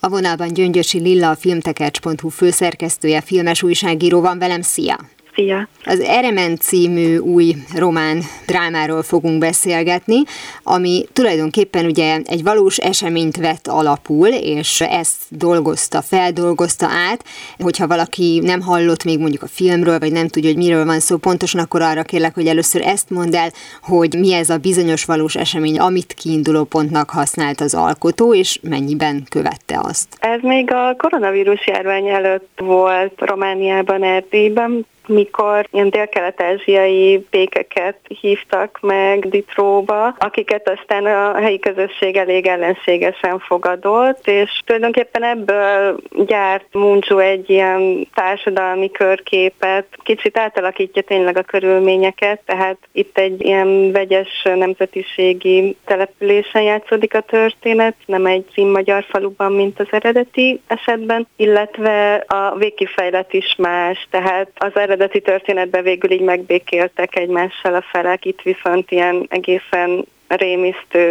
A 0.00 0.08
vonalban 0.08 0.48
Gyöngyösi 0.52 1.00
Lilla, 1.00 1.30
a 1.30 1.34
filmtekercs.hu 1.34 2.28
főszerkesztője, 2.28 3.20
filmes 3.20 3.62
újságíró 3.62 4.20
van 4.20 4.38
velem. 4.38 4.60
Szia! 4.60 4.96
Szia! 5.34 5.68
Az 5.84 6.00
Eremen 6.00 6.56
című 6.56 7.16
új 7.16 7.54
román 7.76 8.22
drámáról 8.46 9.02
fogunk 9.02 9.38
beszélgetni, 9.38 10.22
ami 10.62 11.04
tulajdonképpen 11.12 11.84
ugye 11.84 12.18
egy 12.24 12.42
valós 12.42 12.78
eseményt 12.78 13.36
vett 13.36 13.66
alapul, 13.66 14.28
és 14.28 14.80
ezt 14.80 15.16
dolgozta, 15.28 16.02
feldolgozta 16.02 16.86
át. 16.86 17.24
Hogyha 17.58 17.86
valaki 17.86 18.40
nem 18.42 18.60
hallott 18.60 19.04
még 19.04 19.18
mondjuk 19.18 19.42
a 19.42 19.46
filmről, 19.46 19.98
vagy 19.98 20.12
nem 20.12 20.28
tudja, 20.28 20.48
hogy 20.48 20.58
miről 20.58 20.84
van 20.84 21.00
szó 21.00 21.16
pontosan, 21.16 21.60
akkor 21.60 21.82
arra 21.82 22.02
kérlek, 22.02 22.34
hogy 22.34 22.46
először 22.46 22.82
ezt 22.82 23.10
mondd 23.10 23.34
el, 23.36 23.50
hogy 23.82 24.14
mi 24.18 24.32
ez 24.32 24.50
a 24.50 24.58
bizonyos 24.58 25.04
valós 25.04 25.36
esemény, 25.36 25.78
amit 25.78 26.12
kiinduló 26.12 26.64
pontnak 26.64 27.10
használt 27.10 27.60
az 27.60 27.74
alkotó, 27.74 28.34
és 28.34 28.58
mennyiben 28.62 29.26
követte 29.30 29.80
azt. 29.82 30.08
Ez 30.18 30.40
még 30.42 30.72
a 30.72 30.94
koronavírus 30.98 31.66
járvány 31.66 32.08
előtt 32.08 32.58
volt 32.60 33.12
Romániában, 33.16 34.02
Erdélyben, 34.02 34.86
mikor 35.06 35.68
ilyen 35.70 35.90
dél-kelet-ázsiai 35.90 37.26
pékeket 37.30 37.98
hívtak 38.20 38.78
meg 38.82 39.28
Ditróba, 39.28 40.14
akiket 40.18 40.68
aztán 40.68 41.06
a 41.06 41.34
helyi 41.40 41.58
közösség 41.58 42.16
elég 42.16 42.46
ellenségesen 42.46 43.38
fogadott, 43.38 44.28
és 44.28 44.60
tulajdonképpen 44.64 45.22
ebből 45.22 45.98
gyárt 46.26 46.66
Munchu 46.72 47.18
egy 47.18 47.50
ilyen 47.50 48.08
társadalmi 48.14 48.90
körképet, 48.90 49.86
kicsit 50.02 50.38
átalakítja 50.38 51.02
tényleg 51.02 51.36
a 51.36 51.42
körülményeket, 51.42 52.40
tehát 52.46 52.78
itt 52.92 53.18
egy 53.18 53.44
ilyen 53.44 53.92
vegyes 53.92 54.42
nemzetiségi 54.54 55.76
településen 55.84 56.62
játszódik 56.62 57.14
a 57.14 57.20
történet, 57.20 57.94
nem 58.06 58.26
egy 58.26 58.52
magyar 58.56 59.04
faluban, 59.08 59.52
mint 59.52 59.80
az 59.80 59.88
eredeti 59.90 60.60
esetben, 60.66 61.26
illetve 61.36 62.24
a 62.26 62.54
végkifejlet 62.56 63.32
is 63.32 63.54
más, 63.58 64.06
tehát 64.10 64.50
az 64.54 64.70
eredeti 64.74 64.93
történetben 65.20 65.82
végül 65.82 66.10
így 66.10 66.20
megbékéltek 66.20 67.16
egymással 67.16 67.74
a 67.74 67.84
felek, 67.92 68.24
itt 68.24 68.42
viszont 68.42 68.90
ilyen 68.90 69.26
egészen 69.28 70.04
rémisztő 70.36 71.04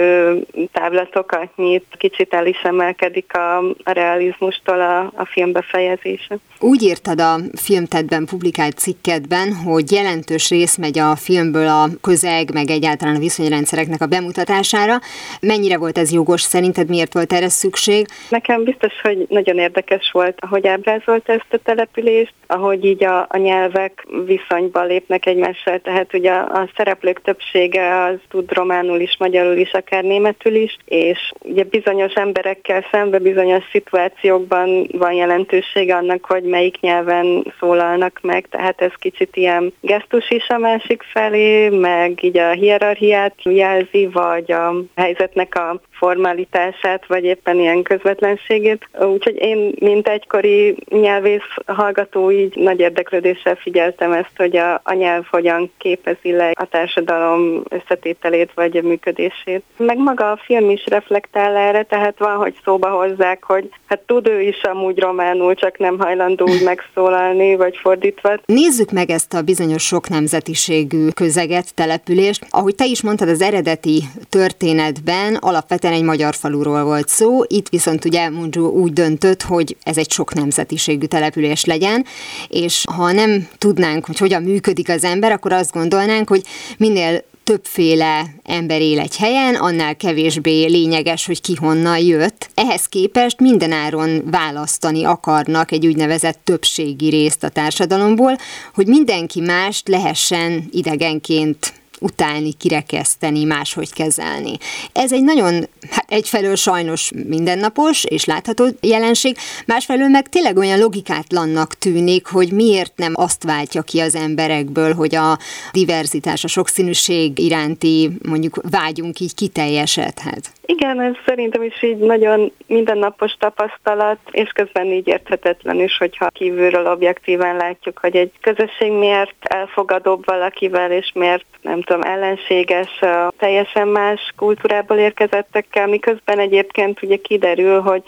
távlatokat 0.72 1.50
nyit, 1.56 1.86
kicsit 1.98 2.34
el 2.34 2.46
is 2.46 2.62
emelkedik 2.64 3.38
a, 3.38 3.58
a 3.60 3.92
realizmustól 3.92 4.82
a, 4.82 5.00
a 5.00 5.26
film 5.26 5.52
befejezése. 5.52 6.38
Úgy 6.60 6.82
írtad 6.82 7.22
a 7.22 7.36
filmtedben 7.56 8.26
publikált 8.26 8.78
cikkedben, 8.78 9.54
hogy 9.54 9.92
jelentős 9.92 10.50
rész 10.50 10.78
megy 10.78 11.00
a 11.00 11.16
filmből 11.16 11.68
a 11.68 11.88
közeg, 12.02 12.54
meg 12.54 12.70
egyáltalán 12.70 13.16
a 13.16 13.20
viszonyrendszereknek 13.20 14.02
a 14.02 14.06
bemutatására. 14.06 15.00
Mennyire 15.42 15.78
volt 15.78 15.98
ez 15.98 16.12
jogos 16.12 16.42
szerinted, 16.42 16.90
miért 16.90 17.14
volt 17.14 17.34
erre 17.34 17.50
szükség? 17.50 18.08
Nekem 18.30 18.64
biztos, 18.64 18.94
hogy 19.02 19.26
nagyon 19.30 19.58
érdekes 19.58 20.10
volt, 20.12 20.38
ahogy 20.40 20.68
ábrázolt 20.68 21.30
ezt 21.30 21.54
a 21.54 21.58
települést, 21.64 22.34
ahogy 22.48 22.86
így 22.86 23.04
a, 23.04 23.20
a 23.30 23.38
nyelvek 23.38 24.08
viszonyba 24.26 24.84
lépnek 24.84 25.26
egymással, 25.26 25.80
tehát 25.80 26.14
ugye 26.14 26.32
a, 26.32 26.62
a 26.62 26.70
szereplők 26.76 27.22
többsége 27.22 28.04
az 28.04 28.16
tud 28.30 28.52
románul 28.52 29.00
is, 29.00 29.13
magyarul 29.18 29.56
is, 29.56 29.72
akár 29.72 30.04
németül 30.04 30.56
is, 30.56 30.78
és 30.86 31.32
ugye 31.42 31.64
bizonyos 31.64 32.14
emberekkel 32.14 32.86
szembe 32.92 33.20
bizonyos 33.20 33.64
szituációkban 33.72 34.88
van 34.92 35.14
jelentősége 35.14 35.96
annak, 35.96 36.26
hogy 36.26 36.44
melyik 36.44 36.80
nyelven 36.80 37.54
szólalnak 37.60 38.20
meg, 38.22 38.48
tehát 38.50 38.82
ez 38.82 38.92
kicsit 39.00 39.36
ilyen 39.36 39.74
gesztus 39.82 40.30
is 40.30 40.48
a 40.48 40.58
másik 40.58 41.04
felé, 41.04 41.70
meg 41.70 42.24
így 42.24 42.38
a 42.38 42.52
hierarchiát 42.52 43.36
jelzi, 43.44 44.08
vagy 44.08 44.52
a 44.52 44.74
helyzetnek 44.96 45.56
a 45.56 45.82
formalitását, 45.92 47.06
vagy 47.08 47.24
éppen 47.24 47.60
ilyen 47.60 47.84
közvetlenségét. 47.84 48.90
Úgyhogy 49.00 49.36
én, 49.40 49.74
mint 49.80 50.08
egykori 50.08 50.76
nyelvész 50.90 51.52
hallgató, 51.66 52.32
így 52.32 52.56
nagy 52.56 52.80
érdeklődéssel 52.80 53.56
figyeltem 53.56 54.12
ezt, 54.12 54.32
hogy 54.38 54.58
a, 54.58 54.82
a 54.84 54.94
nyelv 54.94 55.26
hogyan 55.30 55.72
képezi 55.78 56.32
le 56.32 56.52
a 56.54 56.66
társadalom 56.66 57.64
összetételét, 57.70 58.52
vagy 58.54 58.78
a 58.78 58.82
működését. 59.04 59.64
Meg 59.78 59.98
maga 59.98 60.32
a 60.32 60.40
film 60.46 60.70
is 60.70 60.86
reflektál 60.86 61.56
erre, 61.56 61.84
tehát 61.84 62.18
van, 62.18 62.36
hogy 62.36 62.56
szóba 62.64 62.90
hozzák, 62.90 63.44
hogy 63.44 63.70
hát 63.86 64.00
tud 64.00 64.28
ő 64.28 64.42
is 64.42 64.62
amúgy 64.62 65.00
románul, 65.00 65.56
csak 65.56 65.78
nem 65.78 66.00
hajlandó 66.00 66.46
úgy 66.48 66.64
megszólalni, 66.64 67.56
vagy 67.56 67.78
fordítva. 67.82 68.40
Nézzük 68.46 68.92
meg 68.92 69.10
ezt 69.10 69.34
a 69.34 69.42
bizonyos 69.42 69.84
sok 69.84 70.10
nemzetiségű 70.10 71.10
közeget, 71.10 71.76
települést. 71.76 72.46
Ahogy 72.50 72.76
te 72.76 72.86
is 72.86 73.02
mondtad, 73.02 73.30
az 73.30 73.42
eredeti 73.42 74.04
történetben 74.30 75.36
alapvetően 75.36 75.94
egy 75.94 76.04
magyar 76.04 76.36
faluról 76.36 76.84
volt 76.84 77.08
szó, 77.08 77.42
itt 77.48 77.70
viszont 77.70 78.06
ugye 78.06 78.30
Munzsó 78.30 78.70
úgy 78.70 78.94
döntött, 78.94 79.42
hogy 79.42 79.78
ez 79.84 79.98
egy 79.98 80.12
sok 80.12 80.34
nemzetiségű 80.34 81.06
település 81.06 81.66
legyen, 81.66 82.06
és 82.50 82.84
ha 82.96 83.12
nem 83.12 83.48
tudnánk, 83.58 84.06
hogy 84.06 84.18
hogyan 84.18 84.44
működik 84.44 84.90
az 84.90 85.04
ember, 85.04 85.32
akkor 85.32 85.52
azt 85.52 85.74
gondolnánk, 85.74 86.30
hogy 86.30 86.42
minél 86.78 87.24
többféle 87.44 88.26
ember 88.44 88.82
él 88.82 89.00
egy 89.00 89.18
helyen, 89.18 89.56
annál 89.56 89.96
kevésbé 89.96 90.66
lényeges, 90.66 91.26
hogy 91.26 91.42
ki 91.42 91.56
honnan 91.56 91.98
jött. 91.98 92.50
Ehhez 92.54 92.86
képest 92.86 93.40
mindenáron 93.40 94.22
választani 94.32 95.04
akarnak 95.04 95.72
egy 95.72 95.88
úgynevezett 95.88 96.40
többségi 96.44 97.10
részt 97.10 97.44
a 97.44 97.50
társadalomból, 97.50 98.38
hogy 98.74 98.88
mindenki 98.88 99.42
mást 99.42 99.88
lehessen 99.88 100.64
idegenként 100.72 101.74
utálni, 102.04 102.54
kirekeszteni, 102.54 103.44
máshogy 103.44 103.94
kezelni. 103.94 104.58
Ez 104.92 105.12
egy 105.12 105.24
nagyon, 105.24 105.68
hát 105.90 106.06
egyfelől 106.08 106.56
sajnos 106.56 107.12
mindennapos 107.28 108.04
és 108.04 108.26
látható 108.26 108.68
jelenség, 108.82 109.38
másfelől 109.66 110.08
meg 110.08 110.30
tényleg 110.30 110.58
olyan 110.58 110.80
logikátlannak 110.80 111.78
tűnik, 111.78 112.26
hogy 112.26 112.52
miért 112.52 112.94
nem 112.96 113.14
azt 113.16 113.44
váltja 113.44 113.82
ki 113.82 114.00
az 114.00 114.16
emberekből, 114.16 114.94
hogy 114.94 115.16
a 115.16 115.40
diverzitás, 115.72 116.44
a 116.44 116.48
sokszínűség 116.48 117.40
iránti 117.40 118.12
mondjuk 118.22 118.60
vágyunk 118.70 119.20
így 119.20 119.36
kiteljesedhet. 119.36 120.52
Igen, 120.66 121.02
ez 121.02 121.14
szerintem 121.26 121.64
is 121.64 121.84
így 121.84 121.98
nagyon 121.98 122.52
mindennapos 122.68 123.34
tapasztalat, 123.40 124.18
és 124.32 124.50
közben 124.50 124.86
így 124.86 125.08
érthetetlen 125.08 125.80
is, 125.80 125.98
hogyha 125.98 126.28
kívülről 126.28 126.88
objektíven 126.88 127.56
látjuk, 127.56 127.98
hogy 127.98 128.16
egy 128.16 128.32
közösség 128.42 128.92
miért 128.92 129.36
elfogadóbb 129.40 130.26
valakivel, 130.26 130.92
és 130.92 131.12
miért 131.14 131.46
nem 131.62 131.82
tudom, 131.82 132.02
ellenséges, 132.02 133.00
teljesen 133.38 133.88
más 133.88 134.34
kultúrából 134.36 134.98
érkezettekkel, 134.98 135.88
miközben 135.88 136.40
egyébként 136.40 137.04
ugye 137.04 137.18
kiderül, 137.18 137.82
hogy 137.82 138.04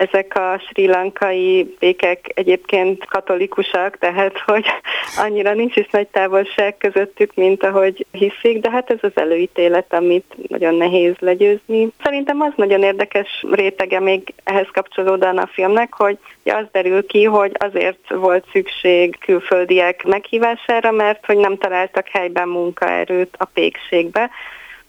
ezek 0.00 0.36
a 0.36 0.60
sri 0.68 0.86
lankai 0.86 1.76
békek 1.78 2.30
egyébként 2.34 3.04
katolikusak, 3.04 3.98
tehát 3.98 4.38
hogy 4.38 4.64
annyira 5.16 5.54
nincs 5.54 5.76
is 5.76 5.88
nagy 5.90 6.06
távolság 6.06 6.76
közöttük, 6.76 7.34
mint 7.34 7.64
ahogy 7.64 8.06
hiszik, 8.10 8.60
de 8.60 8.70
hát 8.70 8.90
ez 8.90 8.98
az 9.00 9.10
előítélet, 9.14 9.92
amit 9.92 10.34
nagyon 10.48 10.74
nehéz 10.74 11.14
legyőzni. 11.18 11.88
Szerintem 12.02 12.40
az 12.40 12.52
nagyon 12.56 12.82
érdekes 12.82 13.44
rétege 13.50 14.00
még 14.00 14.34
ehhez 14.44 14.68
kapcsolódóan 14.72 15.38
a 15.38 15.46
filmnek, 15.46 15.94
hogy 15.94 16.18
az 16.44 16.66
derül 16.72 17.06
ki, 17.06 17.24
hogy 17.24 17.52
azért 17.58 18.08
volt 18.08 18.44
szükség 18.52 19.18
külföldiek 19.18 20.04
meghívására, 20.04 20.90
mert 20.90 21.26
hogy 21.26 21.36
nem 21.36 21.56
találtak 21.56 22.08
helyben 22.08 22.48
munkaerőt 22.48 23.34
a 23.38 23.44
pékségbe, 23.44 24.30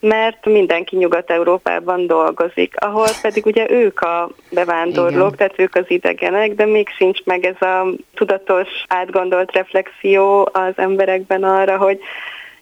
mert 0.02 0.46
mindenki 0.46 0.96
Nyugat-Európában 0.96 2.08
dolgozik, 2.08 2.76
ahol 2.80 3.08
pedig 3.22 3.46
ugye 3.46 3.70
ők 3.70 4.00
a 4.00 4.30
bevándorlók, 4.52 5.34
Igen. 5.34 5.38
tehát 5.38 5.60
ők 5.60 5.76
az 5.76 5.86
idegenek, 5.88 6.54
de 6.54 6.66
még 6.66 6.90
sincs 6.90 7.24
meg 7.24 7.46
ez 7.46 7.68
a 7.68 7.88
tudatos, 8.14 8.68
átgondolt 8.88 9.52
reflexió 9.52 10.50
az 10.54 10.74
emberekben 10.76 11.44
arra, 11.44 11.78
hogy 11.78 12.00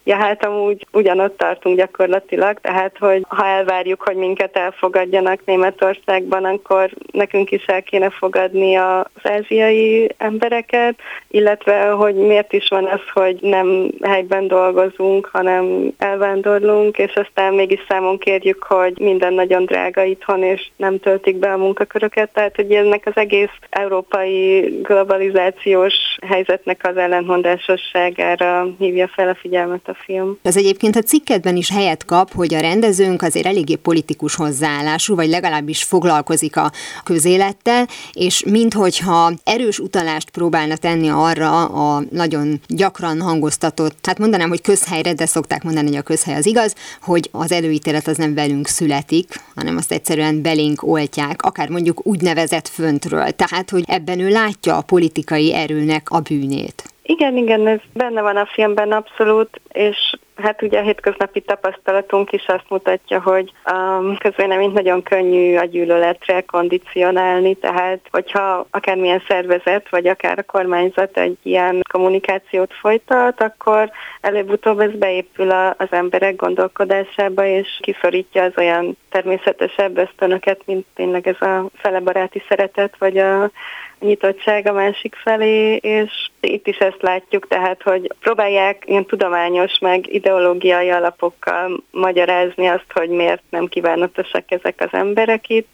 Ja, 0.10 0.16
hát 0.16 0.46
amúgy 0.46 0.88
ugyanott 0.92 1.38
tartunk 1.38 1.78
gyakorlatilag, 1.78 2.60
tehát 2.60 2.98
hogy 2.98 3.26
ha 3.28 3.46
elvárjuk, 3.46 4.02
hogy 4.02 4.16
minket 4.16 4.58
elfogadjanak 4.58 5.46
Németországban, 5.46 6.46
akkor 6.46 6.90
nekünk 7.12 7.52
is 7.52 7.66
el 7.66 7.84
kéne 7.84 8.10
fogadni 8.10 8.76
az 8.76 9.06
ázsiai 9.24 10.10
embereket, 10.18 10.96
illetve 11.28 11.90
hogy 11.90 12.16
miért 12.16 12.54
is 12.54 12.68
van 12.70 12.86
az, 12.86 13.02
hogy 13.14 13.38
nem 13.42 13.92
helyben 14.02 14.48
dolgozunk, 14.48 15.30
hanem 15.32 15.94
elvándorlunk, 15.98 16.98
és 16.98 17.14
aztán 17.14 17.54
mégis 17.54 17.86
számon 17.88 18.18
kérjük, 18.18 18.64
hogy 18.64 19.00
minden 19.00 19.34
nagyon 19.34 19.66
drága 19.66 20.04
itthon, 20.04 20.44
és 20.44 20.70
nem 20.76 21.00
töltik 21.00 21.36
be 21.36 21.54
a 21.54 21.58
munkaköröket, 21.58 22.34
tehát 22.34 22.56
hogy 22.56 22.72
ennek 22.72 23.06
az 23.06 23.16
egész 23.16 23.58
európai 23.70 24.60
globalizációs 24.82 25.96
helyzetnek 26.28 26.88
az 26.88 26.98
ellentmondásosságára 26.98 28.68
hívja 28.78 29.08
fel 29.08 29.28
a 29.28 29.36
figyelmet 29.36 29.88
a 29.88 29.98
film. 30.04 30.38
Ez 30.42 30.58
egyébként 30.58 30.96
a 30.96 31.02
cikkedben 31.02 31.56
is 31.56 31.70
helyet 31.70 32.06
kap, 32.06 32.34
hogy 32.34 32.54
a 32.54 32.60
rendezőnk 32.60 33.22
azért 33.22 33.46
eléggé 33.46 33.76
politikus 33.76 34.36
hozzáállású, 34.36 35.16
vagy 35.16 35.30
legalábbis 35.30 35.84
foglalkozik 35.84 36.58
a 36.58 36.72
közélettel, 37.04 37.88
és 38.14 38.44
minthogyha 38.44 39.34
erős 39.44 39.80
utalást 39.80 40.30
próbálna 40.30 40.76
tenni 40.76 41.10
arra 41.10 41.66
a 41.66 42.04
nagyon 42.12 42.62
gyakran 42.68 43.22
hangoztatott, 43.22 44.06
hát 44.06 44.20
mondanám, 44.20 44.50
hogy 44.50 44.62
közhelyre, 44.62 45.14
de 45.14 45.26
szokták 45.26 45.64
mondani, 45.64 45.88
hogy 45.88 45.98
a 45.98 46.02
közhely 46.02 46.36
az 46.36 46.46
igaz, 46.46 46.76
hogy 47.02 47.30
az 47.32 47.52
előítélet 47.52 48.08
az 48.08 48.18
nem 48.18 48.34
velünk 48.34 48.68
születik, 48.68 49.42
hanem 49.56 49.78
azt 49.78 49.92
egyszerűen 49.92 50.42
belénk 50.42 50.84
oltják, 50.84 51.42
akár 51.42 51.70
mondjuk 51.70 52.08
úgynevezett 52.08 52.68
föntről. 52.68 53.32
Tehát, 53.32 53.70
hogy 53.70 53.84
ebben 53.88 54.20
ő 54.20 54.30
látja 54.30 54.78
a 54.78 54.82
politikai 54.82 55.54
erőnek 55.54 56.10
a 56.10 56.20
bűnét. 56.20 56.89
Igen, 57.12 57.38
igen, 57.38 57.68
ez 57.68 57.80
benne 57.94 58.22
van 58.22 58.38
a 58.38 58.46
filmben 58.46 58.92
abszolút, 58.92 59.62
és 59.72 59.98
hát 60.36 60.62
ugye 60.62 60.80
a 60.80 60.84
hétköznapi 60.84 61.42
tapasztalatunk 61.42 62.32
is 62.32 62.46
azt 62.48 62.70
mutatja, 62.70 63.22
hogy 63.22 63.52
a 63.64 64.18
közvéleményt 64.18 64.74
nagyon 64.74 65.04
könnyű 65.04 65.58
a 65.58 65.66
gyűlöletre 65.66 66.42
kondicionálni, 66.42 67.54
tehát 67.56 68.00
hogyha 68.12 68.66
akármilyen 68.72 69.24
szervezet, 69.28 69.90
vagy 69.90 70.08
akár 70.08 70.40
a 70.40 70.44
kormányzat 70.44 71.18
egy 71.18 71.38
ilyen 71.44 71.82
kommunikációt 71.92 72.74
folytat, 72.74 73.42
akkor 73.42 73.92
előbb-utóbb 74.22 74.80
ez 74.80 74.92
beépül 74.92 75.52
az 75.52 75.88
emberek 75.90 76.36
gondolkodásába, 76.36 77.46
és 77.46 77.68
kiszorítja 77.82 78.44
az 78.44 78.54
olyan 78.58 78.98
természetesebb 79.12 79.98
ösztönöket, 79.98 80.62
mint 80.66 80.86
tényleg 80.96 81.28
ez 81.28 81.48
a 81.48 81.66
felebaráti 81.74 82.44
szeretet, 82.50 82.96
vagy 82.98 83.18
a 83.18 83.52
nyitottság 84.00 84.68
a 84.68 84.74
másik 84.74 85.16
felé, 85.16 85.76
és 85.76 86.30
itt 86.40 86.68
is 86.68 86.78
ezt 86.78 87.02
látjuk, 87.02 87.48
tehát, 87.48 87.82
hogy 87.84 88.14
próbálják 88.20 88.84
ilyen 88.86 89.06
tudományos, 89.06 89.80
meg 89.80 90.14
ideológiai 90.14 90.90
alapokkal 90.90 91.84
magyarázni 91.92 92.68
azt, 92.68 92.92
hogy 92.94 93.10
miért 93.10 93.44
nem 93.50 93.68
kívánatosak 93.68 94.52
ezek 94.52 94.76
az 94.78 94.90
emberek 94.92 95.50
itt, 95.50 95.68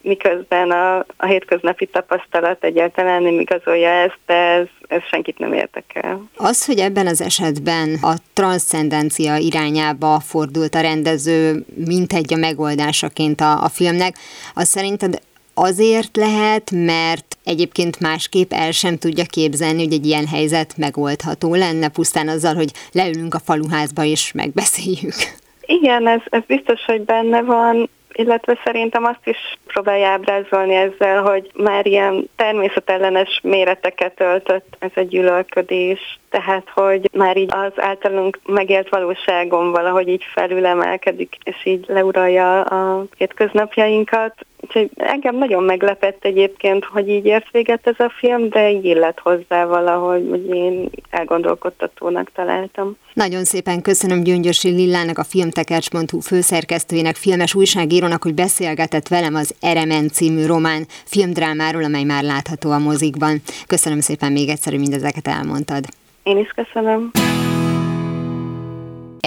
miközben 0.00 0.70
a, 0.70 0.96
a 1.16 1.26
hétköznapi 1.26 1.86
tapasztalat 1.86 2.64
egyáltalán 2.64 3.22
nem 3.22 3.40
igazolja 3.40 3.88
ezt, 3.88 4.18
de 4.26 4.34
ez, 4.34 4.66
ez 4.88 5.02
senkit 5.10 5.38
nem 5.38 5.52
érdekel. 5.52 6.22
Az, 6.36 6.66
hogy 6.66 6.78
ebben 6.78 7.06
az 7.06 7.20
esetben 7.20 7.98
a 8.02 8.14
transzcendencia 8.32 9.36
irányába 9.36 10.20
fordult 10.20 10.74
a 10.74 10.80
rendező, 10.80 11.64
mint 11.86 12.12
egy 12.12 12.32
a 12.34 12.36
megoldásaként 12.36 13.40
a, 13.40 13.62
a 13.62 13.68
filmnek, 13.68 14.16
az 14.54 14.68
szerinted 14.68 15.18
azért 15.60 16.16
lehet, 16.16 16.70
mert 16.70 17.36
egyébként 17.44 18.00
másképp 18.00 18.52
el 18.52 18.70
sem 18.70 18.96
tudja 18.96 19.24
képzelni, 19.24 19.84
hogy 19.84 19.92
egy 19.92 20.06
ilyen 20.06 20.26
helyzet 20.26 20.76
megoldható 20.76 21.54
lenne, 21.54 21.88
pusztán 21.88 22.28
azzal, 22.28 22.54
hogy 22.54 22.70
leülünk 22.92 23.34
a 23.34 23.38
faluházba 23.44 24.04
és 24.04 24.32
megbeszéljük. 24.32 25.14
Igen, 25.66 26.08
ez, 26.08 26.20
ez 26.24 26.42
biztos, 26.46 26.84
hogy 26.84 27.00
benne 27.00 27.42
van 27.42 27.88
illetve 28.18 28.58
szerintem 28.64 29.04
azt 29.04 29.26
is 29.26 29.36
próbálja 29.66 30.08
ábrázolni 30.08 30.74
ezzel, 30.74 31.22
hogy 31.22 31.50
már 31.54 31.86
ilyen 31.86 32.28
természetellenes 32.36 33.40
méreteket 33.42 34.20
öltött 34.20 34.76
ez 34.78 34.90
a 34.94 35.00
gyűlölködés, 35.00 36.18
tehát 36.30 36.68
hogy 36.74 37.10
már 37.12 37.36
így 37.36 37.50
az 37.54 37.72
általunk 37.76 38.38
megélt 38.46 38.88
valóságon 38.88 39.70
valahogy 39.70 40.08
így 40.08 40.24
felülemelkedik, 40.34 41.36
és 41.42 41.56
így 41.64 41.84
leuralja 41.88 42.60
a 42.60 43.04
hétköznapjainkat. 43.16 44.34
Úgyhogy 44.60 44.90
engem 44.96 45.36
nagyon 45.36 45.62
meglepett 45.62 46.24
egyébként, 46.24 46.84
hogy 46.84 47.08
így 47.08 47.24
ért 47.24 47.50
véget 47.50 47.86
ez 47.86 47.98
a 47.98 48.12
film, 48.18 48.48
de 48.48 48.70
így 48.70 48.84
illet 48.84 49.18
hozzá 49.18 49.64
valahogy, 49.64 50.26
hogy 50.30 50.46
én 50.48 50.90
elgondolkodtatónak 51.10 52.30
találtam. 52.34 52.96
Nagyon 53.12 53.44
szépen 53.44 53.82
köszönöm 53.82 54.22
Gyöngyösi 54.22 54.68
Lillának, 54.68 55.18
a 55.18 55.24
filmtekercs.hu 55.24 56.20
főszerkesztőjének, 56.20 57.16
filmes 57.16 57.54
újságírónak, 57.54 58.22
hogy 58.22 58.34
beszélgetett 58.34 59.08
velem 59.08 59.34
az 59.34 59.54
Eremen 59.60 60.08
című 60.08 60.46
román 60.46 60.86
filmdrámáról, 61.04 61.84
amely 61.84 62.04
már 62.04 62.22
látható 62.22 62.70
a 62.70 62.78
mozikban. 62.78 63.40
Köszönöm 63.66 64.00
szépen 64.00 64.32
még 64.32 64.48
egyszer, 64.48 64.72
hogy 64.72 64.80
mindezeket 64.80 65.26
elmondtad. 65.26 65.84
Én 66.22 66.38
is 66.38 66.48
köszönöm. 66.48 67.10